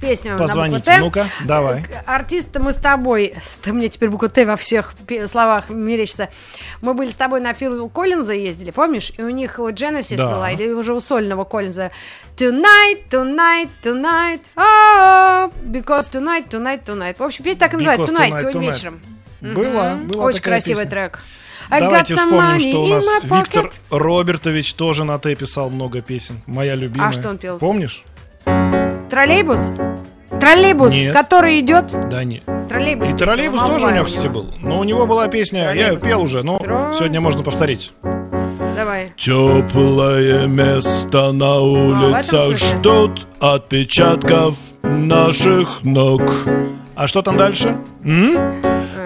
[0.00, 0.78] песню на Позвоните.
[0.78, 0.98] букву Т.
[1.00, 1.84] Ну-ка, давай.
[2.06, 4.94] Артисты мы с тобой, ты мне теперь буква Т во всех
[5.26, 6.28] словах мерещится.
[6.80, 9.12] Мы были с тобой на Фил Коллинза ездили, помнишь?
[9.18, 10.30] И у них у Genesis Да.
[10.30, 11.90] была, или уже у сольного Коллинза.
[12.36, 17.16] Tonight, tonight, tonight, oh, because tonight, tonight, tonight.
[17.18, 18.12] В общем, песня так и называется.
[18.12, 18.72] Tonight, tonight, сегодня tonight.
[18.74, 19.00] вечером.
[19.40, 20.08] Была, Мгм.
[20.08, 20.90] была Очень красивый песня.
[20.90, 21.20] трек.
[21.70, 23.04] I Давайте вспомним, что у нас.
[23.24, 26.40] Виктор Робертович тоже на Т писал много песен.
[26.46, 27.08] Моя любимая.
[27.08, 27.58] А что он пел?
[27.58, 28.04] Помнишь?
[29.10, 29.60] Троллейбус?
[30.40, 31.12] Троллейбус, Нет.
[31.14, 31.94] который идет.
[32.10, 32.42] Да не.
[32.68, 33.10] Троллейбус.
[33.10, 34.46] И троллейбус тоже у него, кстати, был.
[34.60, 36.58] Но у него была песня, я ее пел уже, но
[36.96, 37.92] сегодня можно повторить.
[38.76, 39.12] Давай.
[39.16, 42.56] Теплое место на А, улицах смысле?
[42.56, 46.22] ждут отпечатков наших ног.
[46.94, 47.76] А что там дальше?
[48.04, 48.36] М?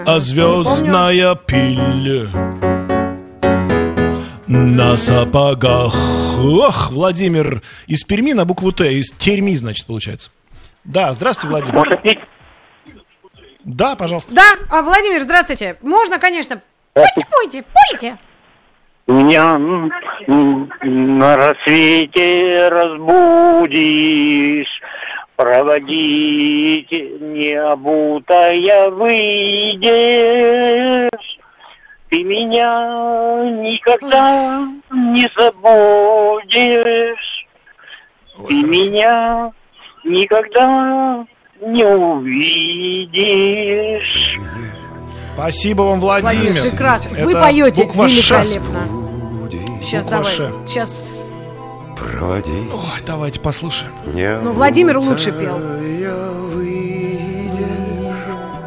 [0.05, 2.27] А звездная пыль
[4.47, 5.95] на сапогах.
[6.43, 10.29] Ох, Владимир из Перми на букву Т, из Терми, значит, получается.
[10.83, 12.19] Да, здравствуйте, Владимир.
[13.63, 14.35] Да, пожалуйста.
[14.35, 15.77] Да, а, Владимир, здравствуйте.
[15.81, 16.61] Можно, конечно.
[16.91, 18.17] Пойте, пойте, пойте.
[19.07, 24.67] Меня на рассвете разбудишь,
[25.37, 29.83] проводить необутая выйдешь.
[32.13, 32.69] Ты меня
[33.63, 36.67] никогда не забудешь.
[38.47, 39.51] Ты меня
[40.03, 41.25] никогда
[41.59, 43.17] не увидишь.
[45.33, 46.35] Спасибо вам, Владимир.
[46.43, 47.09] Владимир, прекрасно.
[47.09, 48.43] Вы Это поете буква Ш.
[48.43, 48.81] великолепно.
[49.81, 50.31] Сейчас Буква давай.
[50.35, 50.51] Ш.
[50.67, 51.03] Сейчас.
[51.97, 52.51] Проводи.
[52.51, 53.91] Ой, давайте послушаем.
[54.43, 55.57] Ну, Владимир лучше пел.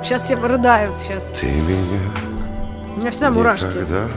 [0.03, 0.91] Сейчас все рыдают.
[1.07, 1.27] Сейчас.
[1.41, 2.26] Ты меня
[2.97, 3.65] У меня всегда мурашки.
[3.67, 4.09] никогда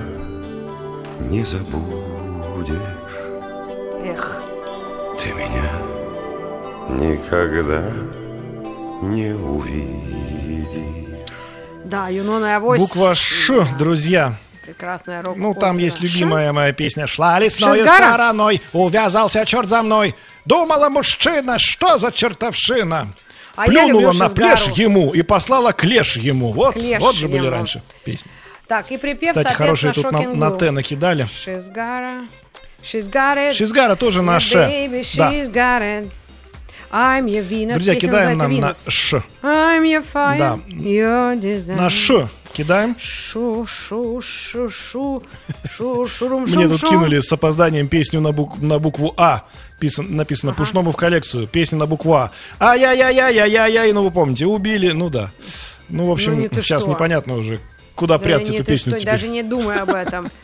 [1.20, 2.78] не забудешь.
[4.06, 4.42] Эх.
[5.22, 5.70] Ты меня
[6.90, 7.92] никогда
[9.02, 11.28] не увидишь.
[11.86, 12.80] Да, Юнона и Авось.
[12.80, 14.34] Буква Ш, друзья.
[14.66, 16.04] Прекрасная рок Ну, там есть Ш?
[16.04, 17.08] любимая моя песня.
[17.08, 17.88] Шла Шизгара?
[18.14, 20.16] стороной, увязался черт за мной.
[20.46, 23.08] Думала мужчина, что за чертовшина.
[23.56, 26.54] А Плюнула на плешь ему и послала клеш ему.
[26.54, 27.50] Вот, Клеш вот же были ему.
[27.50, 28.32] раньше песни.
[28.70, 31.26] Так, и припев, Кстати, хорошие тут на, на Т накидали.
[31.26, 32.04] She's got
[33.38, 33.52] it.
[33.52, 33.96] She's got it.
[33.98, 34.54] Тоже на Yeah, Ш.
[35.18, 35.32] Да.
[35.34, 36.12] she's got.
[36.92, 37.74] I'm your Venus.
[37.74, 38.90] Друзья, Песня кидаем нам на Venus.
[38.90, 39.24] Ш.
[39.44, 40.60] I'm your fire, Да.
[40.70, 41.76] your.
[41.76, 42.96] На Ш кидаем.
[43.00, 45.24] Шу, шу, шу, шу,
[45.68, 46.90] шу, шурум, Мне шум, тут шум.
[46.92, 49.44] кинули с опозданием песню на, бук- на букву А.
[49.80, 51.48] Писан- написано Пушному в коллекцию.
[51.48, 52.32] Песня на букву А.
[52.60, 53.92] Ай-яй-яй-яй-яй-яй.
[53.94, 54.92] Ну, вы помните, убили.
[54.92, 55.32] Ну да.
[55.90, 56.92] Ну, в общем, Ну, сейчас что.
[56.92, 57.60] непонятно уже,
[58.00, 59.12] куда Да прятать нет, эту ты песню что, теперь.
[59.14, 60.30] Даже не думай об этом.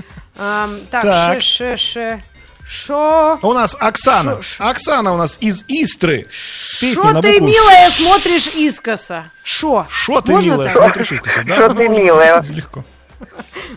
[0.91, 2.23] Так, ше, ше, ше.
[2.67, 3.37] Шо?
[3.43, 4.39] У нас Оксана.
[4.59, 6.25] Оксана у нас из Истры.
[6.31, 9.31] С песней Шо на ты, букву милая, смотришь искоса?
[9.43, 9.85] Шо?
[9.87, 10.77] Шо ты, Можно милая, так?
[10.77, 11.43] смотришь искоса?
[11.45, 12.41] Да, Шо ты, милая?
[12.49, 12.83] Легко.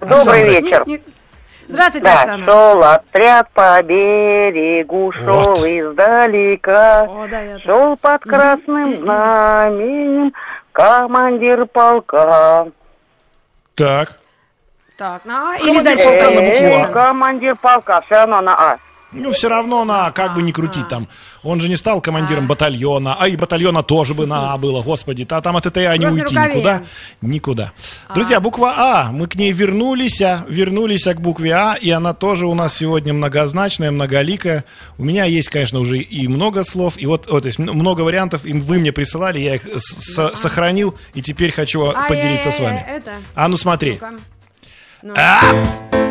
[0.01, 0.37] Добрый Оксана.
[0.43, 0.83] вечер.
[0.87, 1.03] Не- не-
[1.69, 2.47] Здравствуйте, Да, Оксана.
[2.47, 5.59] шел отряд по берегу, шел Вот.
[5.67, 10.33] издалека, О, да, я шел под красным знаменем
[10.73, 12.69] командир полка.
[13.79, 14.13] Так.
[14.97, 16.05] Так, на А или Командир дальше?
[16.05, 16.87] полка на букву А.
[16.93, 18.79] Командир полка, все равно на А.
[19.11, 21.09] Ну, все равно на А, как бы не крутить там.
[21.43, 25.27] Он же не стал командиром батальона, а и батальона тоже бы на А было, господи.
[25.31, 26.57] А там от этой А не Просто уйти рукавеем.
[26.59, 26.83] никуда.
[27.23, 27.73] Никуда.
[28.15, 32.13] Друзья, буква А, мы к ней вернулись, а, вернулись а, к букве А, и она
[32.13, 34.65] тоже у нас сегодня многозначная, многоликая.
[34.99, 38.45] У меня есть, конечно, уже и много слов, и вот, вот то есть много вариантов,
[38.45, 42.61] и вы мне присылали, я их с- сохранил, и теперь хочу А, поделиться э, с
[42.61, 42.85] вами.
[42.87, 43.13] Это.
[43.35, 43.93] А ну смотри.
[43.93, 44.13] Ну-ка.
[45.03, 45.15] Ну.
[45.17, 46.08] А!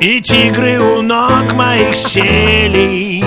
[0.00, 3.22] И тигры у ног моих сели.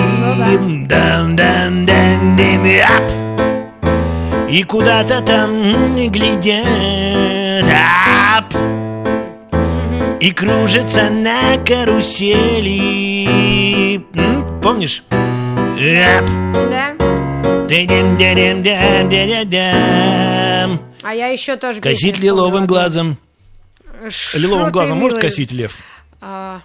[0.88, 2.36] Дан дан дан
[2.82, 3.12] ап.
[4.50, 7.64] И куда-то там не глядят.
[8.36, 8.52] Ап.
[10.20, 12.80] И кружатся на карусели.
[14.60, 15.04] Помнишь?
[15.10, 16.28] Ап.
[16.70, 16.94] Да?
[21.02, 23.16] А я еще тоже Косить лиловым глазом.
[24.10, 25.78] Шо Лиловым глазом может косить лев?
[26.26, 26.60] А,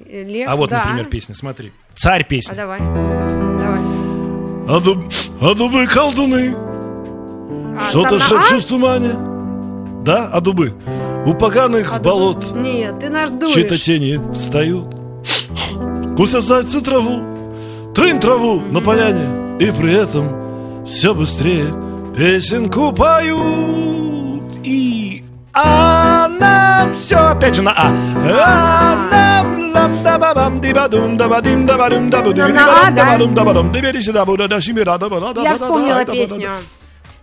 [0.00, 0.78] лев, А вот, да.
[0.78, 1.72] например, песня, смотри.
[1.94, 2.54] Царь А песня.
[2.54, 2.78] давай.
[2.80, 3.80] Давай.
[4.68, 4.98] А, дуб,
[5.40, 8.60] а дубы колдуны, А, что-то шепчут А?
[8.60, 9.12] в тумане.
[10.04, 10.72] Да, а дубы
[11.26, 13.52] у поганых болот Нет, ты наш дуришь.
[13.54, 14.94] чьи-то тени встают.
[16.16, 21.72] Кусят зайцы траву, трынь траву на поляне, и при этом все быстрее
[22.16, 24.60] песенку поют.
[24.64, 25.07] И
[25.64, 27.88] а нам все опять же на А.
[27.90, 32.10] А нам лам да ба бам ди ба дум да ба дим да ба дум
[32.10, 33.10] да бу ди Нам ди на ба А, дум да да?
[33.12, 34.84] ба дум да ба дум ди би ди си да бу да да си ми
[34.84, 36.48] да да ба да да Я вспомнила песню.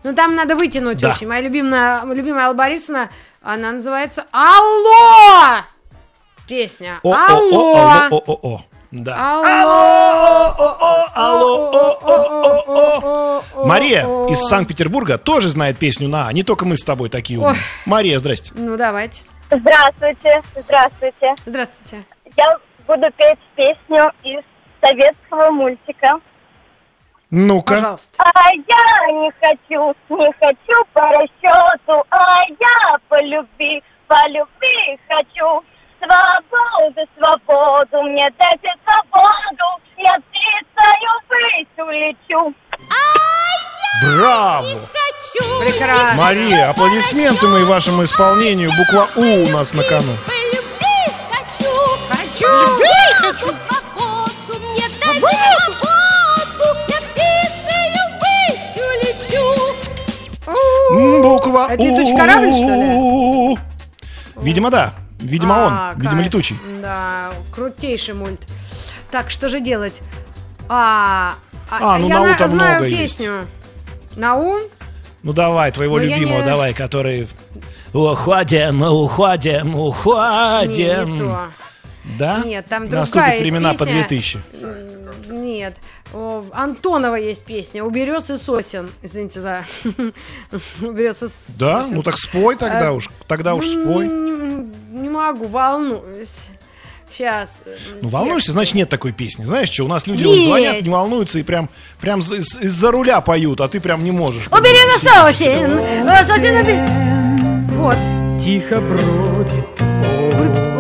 [0.04, 1.12] Ну, там надо вытянуть Да.
[1.12, 1.28] очень.
[1.28, 3.10] Моя любимая, любимая Алла Борисовна,
[3.41, 5.63] она называется «Алло!»
[6.48, 7.00] Песня.
[7.02, 7.15] О,
[9.03, 10.55] о, Алло!
[10.55, 11.08] алло, о.
[11.08, 11.12] Да.
[11.15, 11.71] Алло!
[11.71, 13.65] О, о, о.
[13.65, 16.34] Мария из Санкт-Петербурга тоже знает песню на А.
[16.34, 17.53] Не только мы с тобой такие умные.
[17.53, 17.60] Ой.
[17.86, 18.51] Мария, здрасте.
[18.55, 19.23] Ну, давайте.
[19.49, 21.36] Здравствуйте, здравствуйте.
[21.45, 22.05] Здравствуйте.
[22.36, 24.43] Я буду петь песню из
[24.81, 26.19] советского мультика.
[27.29, 27.75] Ну-ка.
[27.75, 28.23] Пожалуйста.
[28.23, 35.63] А я не хочу, не хочу по расчету, а я по любви, по любви хочу.
[36.05, 39.65] Свободу, свободу, мне дайте свободу,
[39.97, 42.53] я птицею ввысь улечу.
[44.03, 44.81] Браво!
[45.59, 46.13] Прекрасно.
[46.15, 48.69] Мария, аплодисменты мои вашему исполнению.
[48.77, 50.13] Буква У у нас на кону.
[51.31, 51.71] Хочу,
[52.51, 59.45] любви хочу, свободу, мне дай свободу, я птицею ввысь улечу.
[60.91, 62.85] М, Буква Это летучий корабль, что ли?
[62.93, 63.57] У.
[64.35, 64.93] Видимо, да.
[65.25, 65.95] Видимо, А, он.
[66.01, 66.25] Видимо, кайф.
[66.25, 66.57] летучий.
[66.81, 68.41] Да, крутейший мульт.
[69.11, 70.01] Так, что же делать?
[70.69, 71.33] А,
[71.69, 73.17] А, ну я там знаю много есть.
[73.17, 73.47] песню.
[74.15, 74.57] На У?
[75.23, 77.27] Ну давай, твоего я любимого, не- давай, который...
[77.93, 81.13] Уходим, уходим, Не, уходим.
[81.13, 81.47] не то.
[82.19, 82.41] Да?
[82.45, 83.99] Нет, там другая Наступят есть времена по песня.
[84.01, 84.39] 2000.
[84.61, 85.75] М, Нет.
[86.13, 88.91] О, Антонова есть песня «У берез и сосен».
[89.01, 89.65] Извините за...
[90.81, 91.81] «У берез и с- Да?
[91.81, 91.95] сосен».
[91.95, 93.09] Ну так спой тогда А, уж.
[93.27, 94.05] Тогда уж спой.
[94.95, 96.38] Не могу, волнуюсь.
[97.12, 97.62] Сейчас.
[98.01, 99.43] Ну, волнуешься, значит, нет такой песни.
[99.45, 100.38] Знаешь что, у нас люди Есть.
[100.39, 104.03] вот звонят, не волнуются и прям, прям за- из- из-за руля поют, а ты прям
[104.03, 104.47] не можешь.
[104.47, 105.77] Убери на сосен!
[105.79, 106.79] Э, Сосен убери!
[107.75, 107.97] Вот.
[108.41, 109.81] Тихо бродит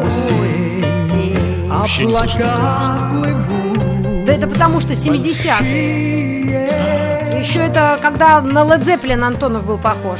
[0.05, 4.25] осень, облака плывут.
[4.25, 7.39] Да это потому что 70-е.
[7.39, 10.19] Еще это когда на Led Zeppelin Антонов был похож.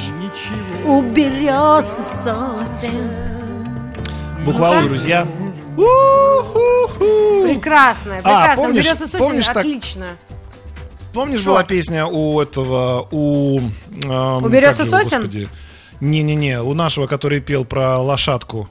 [0.86, 3.10] У берез и сосен.
[4.46, 5.28] Буква У, друзья.
[7.44, 8.56] Прекрасная, А, прекрасная.
[8.56, 10.06] помнишь- сосен помнишь так- отлично.
[11.14, 11.50] Помнишь, Что?
[11.52, 13.60] была песня у этого, у...
[13.60, 15.18] эм, У «Берез как и его, сосен»?
[15.22, 15.50] господи?
[16.02, 18.68] Не-не-не, у нашего, который пел про лошадку,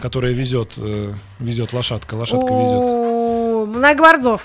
[0.00, 2.78] которая везет, э, везет лошадка, лошадка везет.
[2.82, 4.42] У Найгвардзов.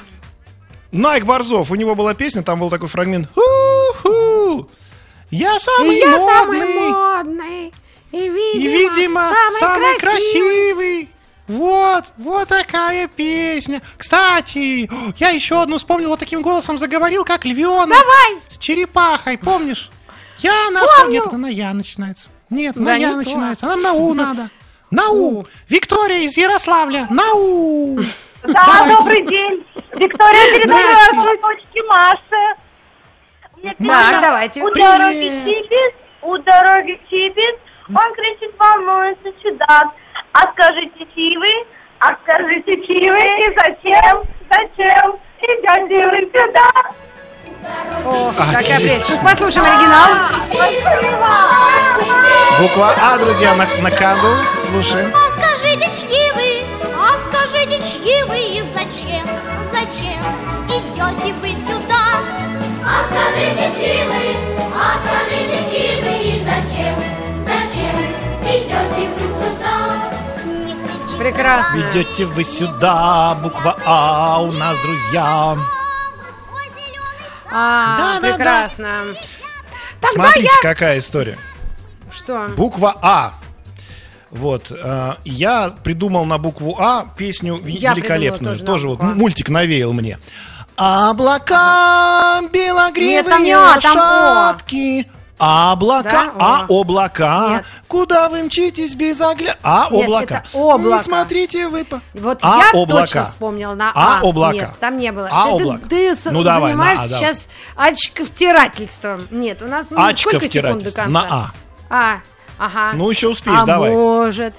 [0.92, 3.30] Найк Борзов, у него была песня, там был такой фрагмент.
[3.36, 4.68] «Ху-ху,
[5.32, 7.74] Я самый я модный, самый модный.
[8.12, 10.20] И, видимо, и, видимо, самый, самый, красивый.
[10.20, 11.10] красивый.
[11.48, 13.82] Вот, вот такая песня.
[13.98, 17.90] Кстати, я еще одну вспомнил, вот таким голосом заговорил, как львенок.
[17.90, 18.38] Давай!
[18.48, 19.90] С черепахой, помнишь?
[20.40, 21.12] Я на Помню.
[21.14, 22.30] Нет, это на я начинается.
[22.50, 23.18] Нет, Да, на не я то.
[23.18, 23.66] начинается.
[23.66, 24.50] Нам на у надо.
[24.92, 25.46] На у.
[25.68, 27.08] Виктория из Ярославля.
[27.10, 28.00] На у.
[28.44, 28.96] Да, Давайте.
[28.96, 29.66] добрый день.
[29.96, 31.42] Виктория передает Здравствуйте.
[31.42, 32.56] дочке Маше.
[33.80, 34.62] Маша, давайте.
[34.64, 37.56] У дороги Чибис, у дороги Чибис,
[37.96, 39.88] он кричит, волнуется чудак.
[40.34, 41.38] А скажите, чьи
[42.00, 46.70] А скажите, чьи И зачем, зачем идете вы сюда?
[48.06, 49.10] О, какая прелесть.
[49.10, 50.10] Ну, послушаем оригинал.
[52.60, 54.36] Буква А, друзья, на, на кону.
[54.56, 55.12] Слушаем.
[55.14, 56.64] А скажите, чьи вы?
[56.96, 59.28] А скажите, чьи вы и зачем?
[59.72, 60.24] Зачем
[60.68, 62.20] идете вы сюда?
[62.86, 64.36] А скажите, чьи вы?
[64.76, 66.44] А скажите, чьи вы и?
[66.44, 67.09] Зачем
[68.64, 70.02] идете вы сюда?
[70.46, 71.18] Не кричите.
[71.18, 71.78] Прекрасно.
[71.92, 75.58] Идете вы сюда, буква А у нас, друзья.
[77.52, 78.36] А, Да, да, да.
[78.36, 78.98] прекрасно.
[80.04, 81.38] Смотрите, какая история.
[82.12, 82.48] Что?
[82.56, 83.34] Буква А.
[84.32, 88.56] Вот, э, я придумал на букву А песню Я великолепную.
[88.56, 89.16] тоже Тоже вот букву А.
[89.16, 90.20] мультик навеял мне.
[90.78, 94.56] Облака белогривые Нет, там не А, там О.
[95.40, 95.72] лошадки.
[95.72, 96.32] Облака, Да?
[96.40, 97.66] а облака, Нет.
[97.88, 99.56] куда вы мчитесь без огля...
[99.64, 100.44] А Нет, облака.
[100.46, 100.98] это облако.
[100.98, 102.02] Не смотрите вы по...
[102.14, 103.02] Вот а я облака.
[103.02, 104.22] точно вспомнила на А А.
[104.28, 104.54] облака.
[104.54, 105.30] Нет, там не было.
[105.32, 105.90] А ты, ты- облако.
[105.90, 107.34] Ты, с- Ну, давай, на занимаешься А, давай.
[107.34, 109.28] сейчас очковтирательством.
[109.32, 111.06] Нет, у нас ну, сколько секунд до конца?
[111.08, 111.52] На А.
[111.90, 112.18] А,
[112.58, 112.92] ага.
[112.96, 113.92] Ну, еще успеешь, а давай.
[113.92, 114.54] может,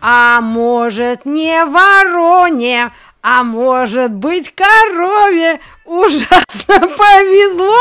[0.00, 2.92] а может не вороне,
[3.22, 6.28] а может быть корове ужасно
[6.68, 7.74] повезло.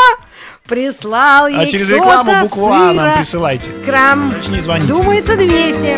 [0.72, 3.70] Прислал ей А через рекламу букву А нам присылайте.
[3.86, 4.34] Крам.
[4.48, 4.88] Не звоните.
[4.88, 5.98] Думается 200.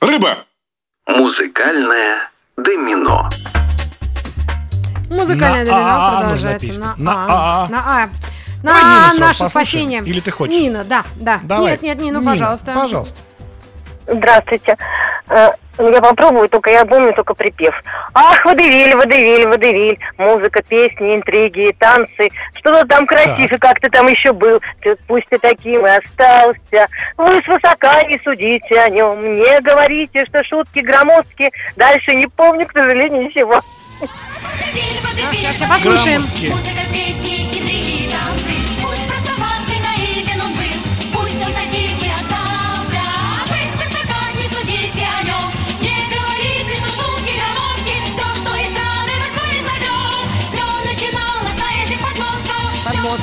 [0.00, 0.38] Рыба.
[1.06, 3.28] Музыкальное домино.
[5.08, 6.80] Музыкальное На домино А нужно продолжается.
[6.80, 7.28] На На А.
[7.28, 7.68] А.
[7.68, 8.08] На А.
[8.62, 10.02] На наше спасение.
[10.02, 10.54] Или ты хочешь?
[10.54, 11.40] Нина, да, да.
[11.42, 11.72] Давай.
[11.72, 12.72] Нет, нет, Нина, Нина, пожалуйста.
[12.72, 13.20] Пожалуйста.
[14.06, 14.76] Здравствуйте.
[15.28, 17.74] Э, ну, Я попробую, только я помню только припев.
[18.12, 19.98] Ах, водевиль, водевиль, водевиль.
[20.18, 22.28] Музыка, песни, интриги танцы.
[22.54, 24.60] Что-то там красив, и как ты там еще был.
[24.82, 26.88] Ты пусть ты таким и остался.
[27.16, 29.22] Вы свысока не судите о нем.
[29.22, 31.50] Не говорите, что шутки громоздкие.
[31.76, 33.60] Дальше не помню, к сожалению, ничего.
[35.32, 36.20] Сейчас, послушаем.
[36.20, 37.59] Грамотки.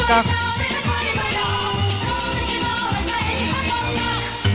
[0.08, 0.26] Подмостках.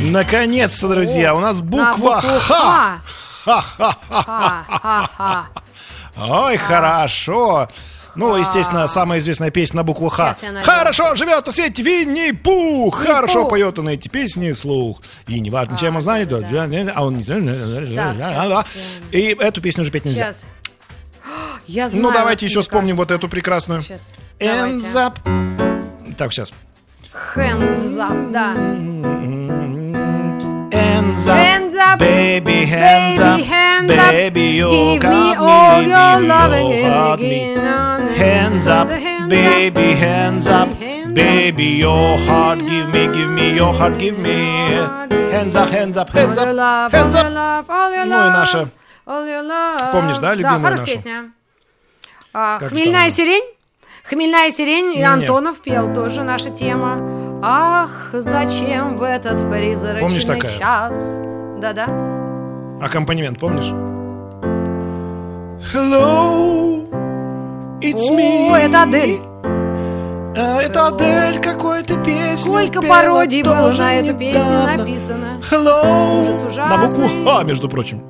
[0.00, 3.00] Наконец-то, друзья, у нас На буква букву Х.
[3.44, 3.62] Ха.
[3.78, 5.46] Ха-ха-ха.
[6.16, 7.68] Ой, хорошо.
[8.14, 10.36] Ну, естественно, самая известная песня на букву Х.
[10.64, 12.98] Хорошо живет на свете Винни-Пух.
[13.06, 15.00] Хорошо поет он эти песни вслух.
[15.26, 18.66] И неважно, чем он знает, а он не знает.
[19.12, 20.34] И эту песню уже петь нельзя.
[21.72, 22.02] Я знаю.
[22.02, 23.26] Ну, давайте вот еще вспомним вот кажется.
[23.26, 23.80] эту прекрасную.
[23.80, 24.12] Сейчас.
[24.38, 26.14] Hands up.
[26.18, 26.52] Так, сейчас.
[27.34, 28.52] Hands up, да.
[30.70, 34.12] Hands up, Hands up, baby, hands up, hands up.
[34.12, 38.88] baby, you Give me all your loving again Hands up,
[39.28, 40.68] baby, hands up,
[41.14, 44.36] baby, your heart, give me, give me, your heart, give me.
[45.30, 47.66] Hands up, hands up, hands up, hands up.
[47.66, 48.68] Ну и наша.
[49.04, 51.32] Помнишь, да, любимую Да, хорошая песня.
[52.34, 53.44] А, Как Хмельная сирень?
[54.04, 55.02] Хмельная сирень и.
[55.02, 57.40] Антонов пел тоже наша тема.
[57.42, 60.58] Ах, зачем в этот призрачный Помнишь такая?
[60.58, 61.18] час?
[61.58, 61.86] Да-да.
[62.80, 63.70] Аккомпанемент, помнишь?
[65.72, 66.88] Hello,
[67.80, 68.50] it's me.
[68.52, 69.18] О, это Адель.
[70.34, 74.76] А, это Адель какой-то песню Сколько пела пародий было на эту песню недавно.
[74.78, 75.40] написано.
[75.50, 76.20] Hello.
[76.22, 76.76] Ужас ужасный.
[76.76, 78.02] На букву Х, между прочим.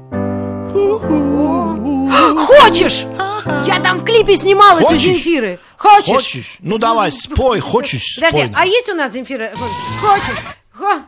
[2.47, 3.05] Хочешь?
[3.67, 5.03] Я там в клипе снималась Хочешь?
[5.03, 5.59] у Земфиры.
[5.77, 6.07] Хочешь?
[6.09, 6.57] Хочешь?
[6.61, 8.53] Ну давай, спой, хочешь, Подожди, спой.
[8.55, 9.53] а есть у нас Земфира?
[10.01, 10.39] Хочешь?
[10.77, 11.03] Хо?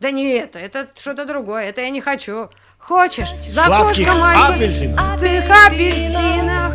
[0.00, 2.48] Да не это, это что-то другое, это я не хочу.
[2.78, 3.28] Хочешь?
[3.48, 5.20] За Сладких апельсинов.
[5.20, 6.72] Ты апельсинах.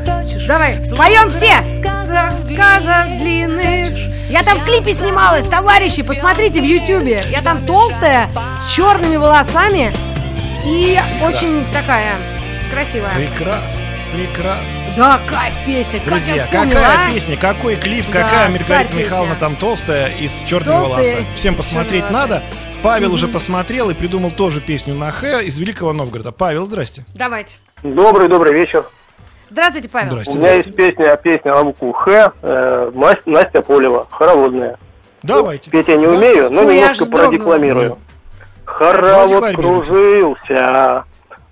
[0.48, 1.62] Давай, споем все.
[1.62, 3.98] Сказок, сказок длинных.
[4.30, 7.22] Я там в клипе снималась, товарищи, посмотрите в Ютубе.
[7.30, 9.94] Я там толстая, с черными волосами
[10.66, 12.18] и очень такая
[12.72, 13.16] красивая.
[13.16, 14.64] Прекрасно, прекрасно.
[14.96, 17.12] Да, кайф песня, как я Друзья, вспомнила, какая а?
[17.12, 19.04] песня, какой клип, Да, какая Маргарита песня.
[19.06, 21.26] Михайловна там толстая и с черными Толстая волосами.
[21.36, 22.44] Всем посмотреть надо.
[22.84, 23.16] Павел Мгм.
[23.16, 26.32] уже посмотрел и придумал тоже песню на Х из Великого Новгорода.
[26.32, 27.04] Павел, здрасте.
[27.16, 27.52] Давайте.
[27.84, 28.86] Добрый, добрый вечер.
[29.50, 30.12] Здравствуйте, Павел.
[30.12, 30.38] Здрасте.
[30.38, 34.78] У меня есть песня, песня на букву Х, э, Настя, Настя Полева, хороводная.
[35.24, 35.70] Давайте.
[35.72, 37.98] Петь я не умею, но Фу, я немножко продекламирую.
[38.66, 41.06] Хоровод Давайте кружился,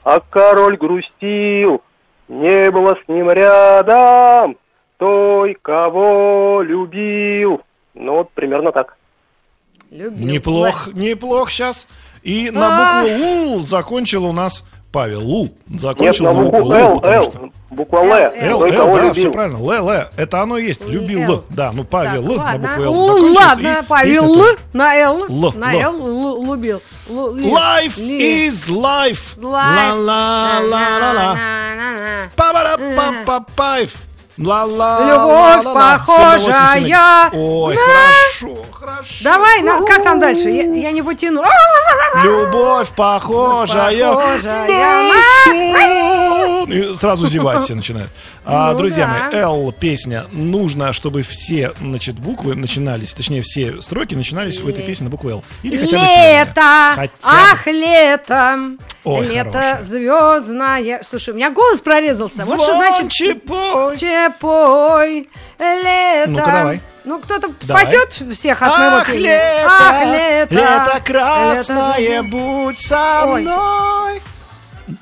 [0.06, 1.82] а король грустил,
[2.28, 4.56] не было с ним рядом
[4.98, 7.62] той, кого любил.
[7.96, 8.98] Ну, вот примерно так.
[9.90, 10.28] Любил.
[10.28, 11.88] Неплох, неплох сейчас.
[12.22, 14.64] И на букву Л закончил у нас
[14.96, 15.22] Павел.
[15.22, 18.72] Л Нет, закончил на на букву букву Л, потому Л, что- буква Л, Л, Л,
[18.72, 19.14] да, любил.
[19.14, 19.58] все правильно.
[19.58, 19.90] Л, Л.
[20.16, 20.88] Это оно есть.
[20.88, 21.22] Любил.
[21.32, 21.44] Л.
[21.50, 23.40] Да, ну Павел Л на букву Л Л, закончился.
[23.48, 25.82] ладно, Павел Л на Л, Л, на Л.
[25.82, 26.82] Л, Л, любил.
[27.10, 29.36] Л- Life is life.
[29.42, 31.36] Ла-ла-ла-ла-ла.
[31.36, 32.30] На-на-на-на.
[34.38, 34.38] Па-ба-ра-па-па-пайф.
[34.38, 35.00] Ла-ла.
[35.00, 36.00] Любовь ла-ла-ла.
[36.00, 37.30] похожая 7-8-7.
[37.34, 39.14] Ой, на- хорошо, хорошо.
[39.24, 40.50] Давай, на- как там дальше?
[40.50, 41.44] Я, я не потяну.
[42.24, 44.14] Любовь похожая.
[44.14, 44.68] Похожая
[46.68, 48.10] и сразу зевать все начинают.
[48.44, 49.38] А, Ну друзья да.
[49.38, 50.26] мои, Л песня.
[50.32, 55.30] Нужно, чтобы все, значит, буквы начинались, точнее, все строки начинались в этой песне на букву
[55.30, 55.44] Л.
[55.64, 56.04] Или хотя бы.
[56.06, 57.12] Лето, Хотя бы.
[57.24, 58.58] ах, лето,
[59.06, 59.84] Ой, лето хорошая.
[59.84, 61.02] звездное.
[61.10, 62.44] Слушай, у меня голос прорезался.
[62.46, 63.98] Вот что значит Чепой.
[63.98, 65.30] Чепой,
[65.60, 66.30] лето.
[66.32, 66.82] Ну-ка, давай.
[67.06, 69.22] Ну, кто-то спасет всех от моего Ах, пения?
[69.22, 73.42] лето, Ах, лето, лето красное, лето- будь со Ой.
[73.44, 74.22] мной.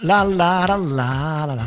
[0.01, 1.63] Ла-ла-ла-ла-ла-ла.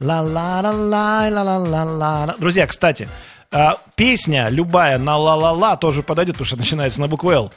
[0.00, 2.34] Ла-ла-ла-ла-ла-ла-ла-ла.
[2.38, 3.08] Друзья, кстати,
[3.50, 7.52] а, песня любая на ла-ла-ла тоже подойдет, потому что начинается на букву Л.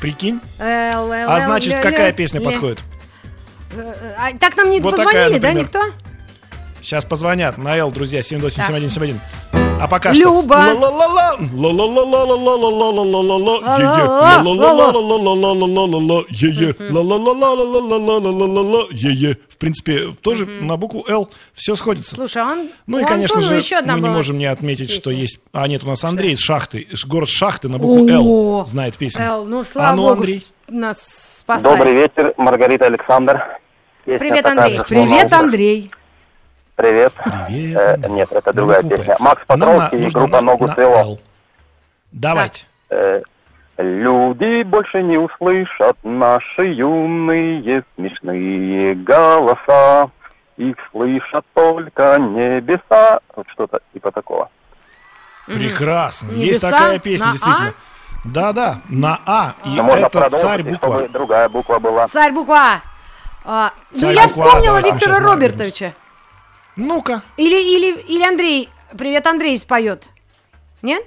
[0.00, 0.40] Прикинь?
[0.58, 2.80] А значит, какая песня подходит?
[4.18, 5.80] А, Так нам не Вот позвонили, такая, да, никто?
[6.82, 9.59] Сейчас позвонят на Л, друзья, 7277171.
[9.80, 10.12] А пока.
[10.12, 10.74] Люба!
[19.48, 22.14] В принципе, тоже на букву «Л» все сходится.
[22.16, 22.68] Слушай, он...
[22.86, 25.40] Ну и, конечно же, мы не можем не отметить, что есть...
[25.52, 26.86] А нет, у нас Андрей из «Шахты».
[27.06, 29.24] Город Шахты на букву «Л» знает песню.
[29.24, 30.24] «Л», ну слава богу,
[30.68, 31.78] нас спасает.
[31.78, 33.58] Добрый вечер, Маргарита Александр.
[34.04, 34.80] Привет, Андрей.
[34.88, 35.90] Привет, Андрей.
[36.80, 37.12] Привет.
[37.76, 39.14] Э, нет, это другая песня.
[39.20, 41.18] Макс Петровский и группа на- «Ногу на свело».
[42.10, 42.64] Давайте.
[42.88, 43.20] Э,
[43.76, 50.10] Люди больше не услышат наши юные смешные голоса.
[50.58, 53.20] Их слышат только небеса.
[53.36, 54.48] Вот что-то типа такого.
[55.46, 56.28] Прекрасно.
[56.28, 57.74] Небеса Есть такая песня, на действительно.
[58.24, 59.52] Да-да, на А.
[59.64, 60.96] И Но это царь буква.
[60.96, 62.06] чтобы другая буква была.
[62.08, 62.80] Царь буква А.
[63.44, 65.94] А, ну, Царь я буква А, вспомнила давайте мы Виктора Робертовича.
[66.80, 67.22] Ну-ка.
[67.36, 70.08] Или, или, или Андрей, привет, Андрей споет.
[70.82, 71.02] Нет?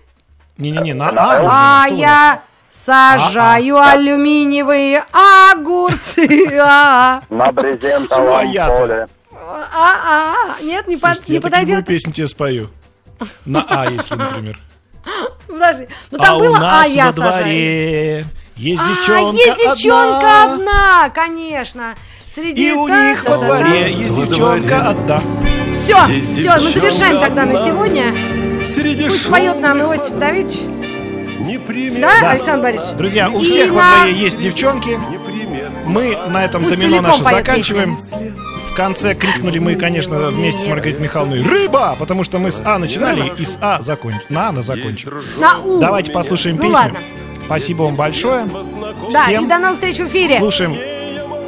[0.58, 1.84] Не-не-не, на На А.
[1.86, 3.92] А я сажаю А, а.
[3.94, 6.58] алюминиевые огурцы.
[6.62, 9.08] А, На брезентовом поле.
[9.36, 10.62] а, а.
[10.62, 11.86] Нет, не, под- Слушайте, не я подойдет.
[11.88, 12.70] песню тебе спою.
[13.46, 14.60] На А, если, например.
[15.48, 15.88] Подожди.
[16.12, 17.34] Ну там а было у нас А, я во сажаю.
[17.44, 20.54] дворе есть А, девчонка есть девчонка одна.
[20.54, 21.96] одна, конечно.
[22.34, 25.22] Среди И у них во дворе есть девчонка одна.
[25.74, 28.14] Все, все, мы завершаем тогда на сегодня.
[28.62, 30.60] Среди Пусть поет нам Иосиф Давидович.
[32.00, 32.30] Да, Да.
[32.32, 32.96] Александр Борисович?
[32.98, 35.00] Друзья, у И всех во на- дворе есть девчонки.
[35.86, 37.98] Мы на этом Пусть домино наше заканчиваем.
[37.98, 42.80] В конце крикнули мы, конечно, вместе с Маргаритой Михайловной «Рыба!», потому что мы с А
[42.80, 44.22] начинали и с А закончим.
[44.30, 45.12] На А на закончим.
[45.38, 45.80] На У.
[45.80, 46.76] Давайте послушаем Ну песню.
[46.78, 47.00] ладно.
[47.46, 48.46] Спасибо вам большое.
[49.12, 50.38] Да, Всем и до новых встреч в эфире.
[50.40, 50.76] слушаем,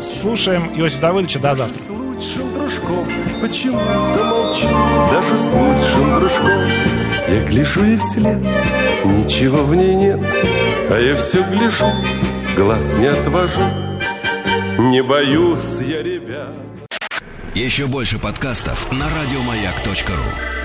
[0.02, 1.40] слушаем Иосифа Давыдовича.
[1.40, 1.82] До завтра.
[2.16, 3.08] лучшим дружком.
[3.42, 4.68] Почему-то молчу
[5.12, 6.62] Даже с лучшим дружком.
[7.28, 8.40] Я гляжу ей вслед.
[9.04, 10.20] Ничего в ней нет.
[10.90, 11.92] А я все гляжу.
[12.56, 13.64] Глаз не отвожу.
[14.78, 16.56] Не боюсь я, ребят.
[17.54, 20.65] Еще больше подкастов на радиомаяк.ру.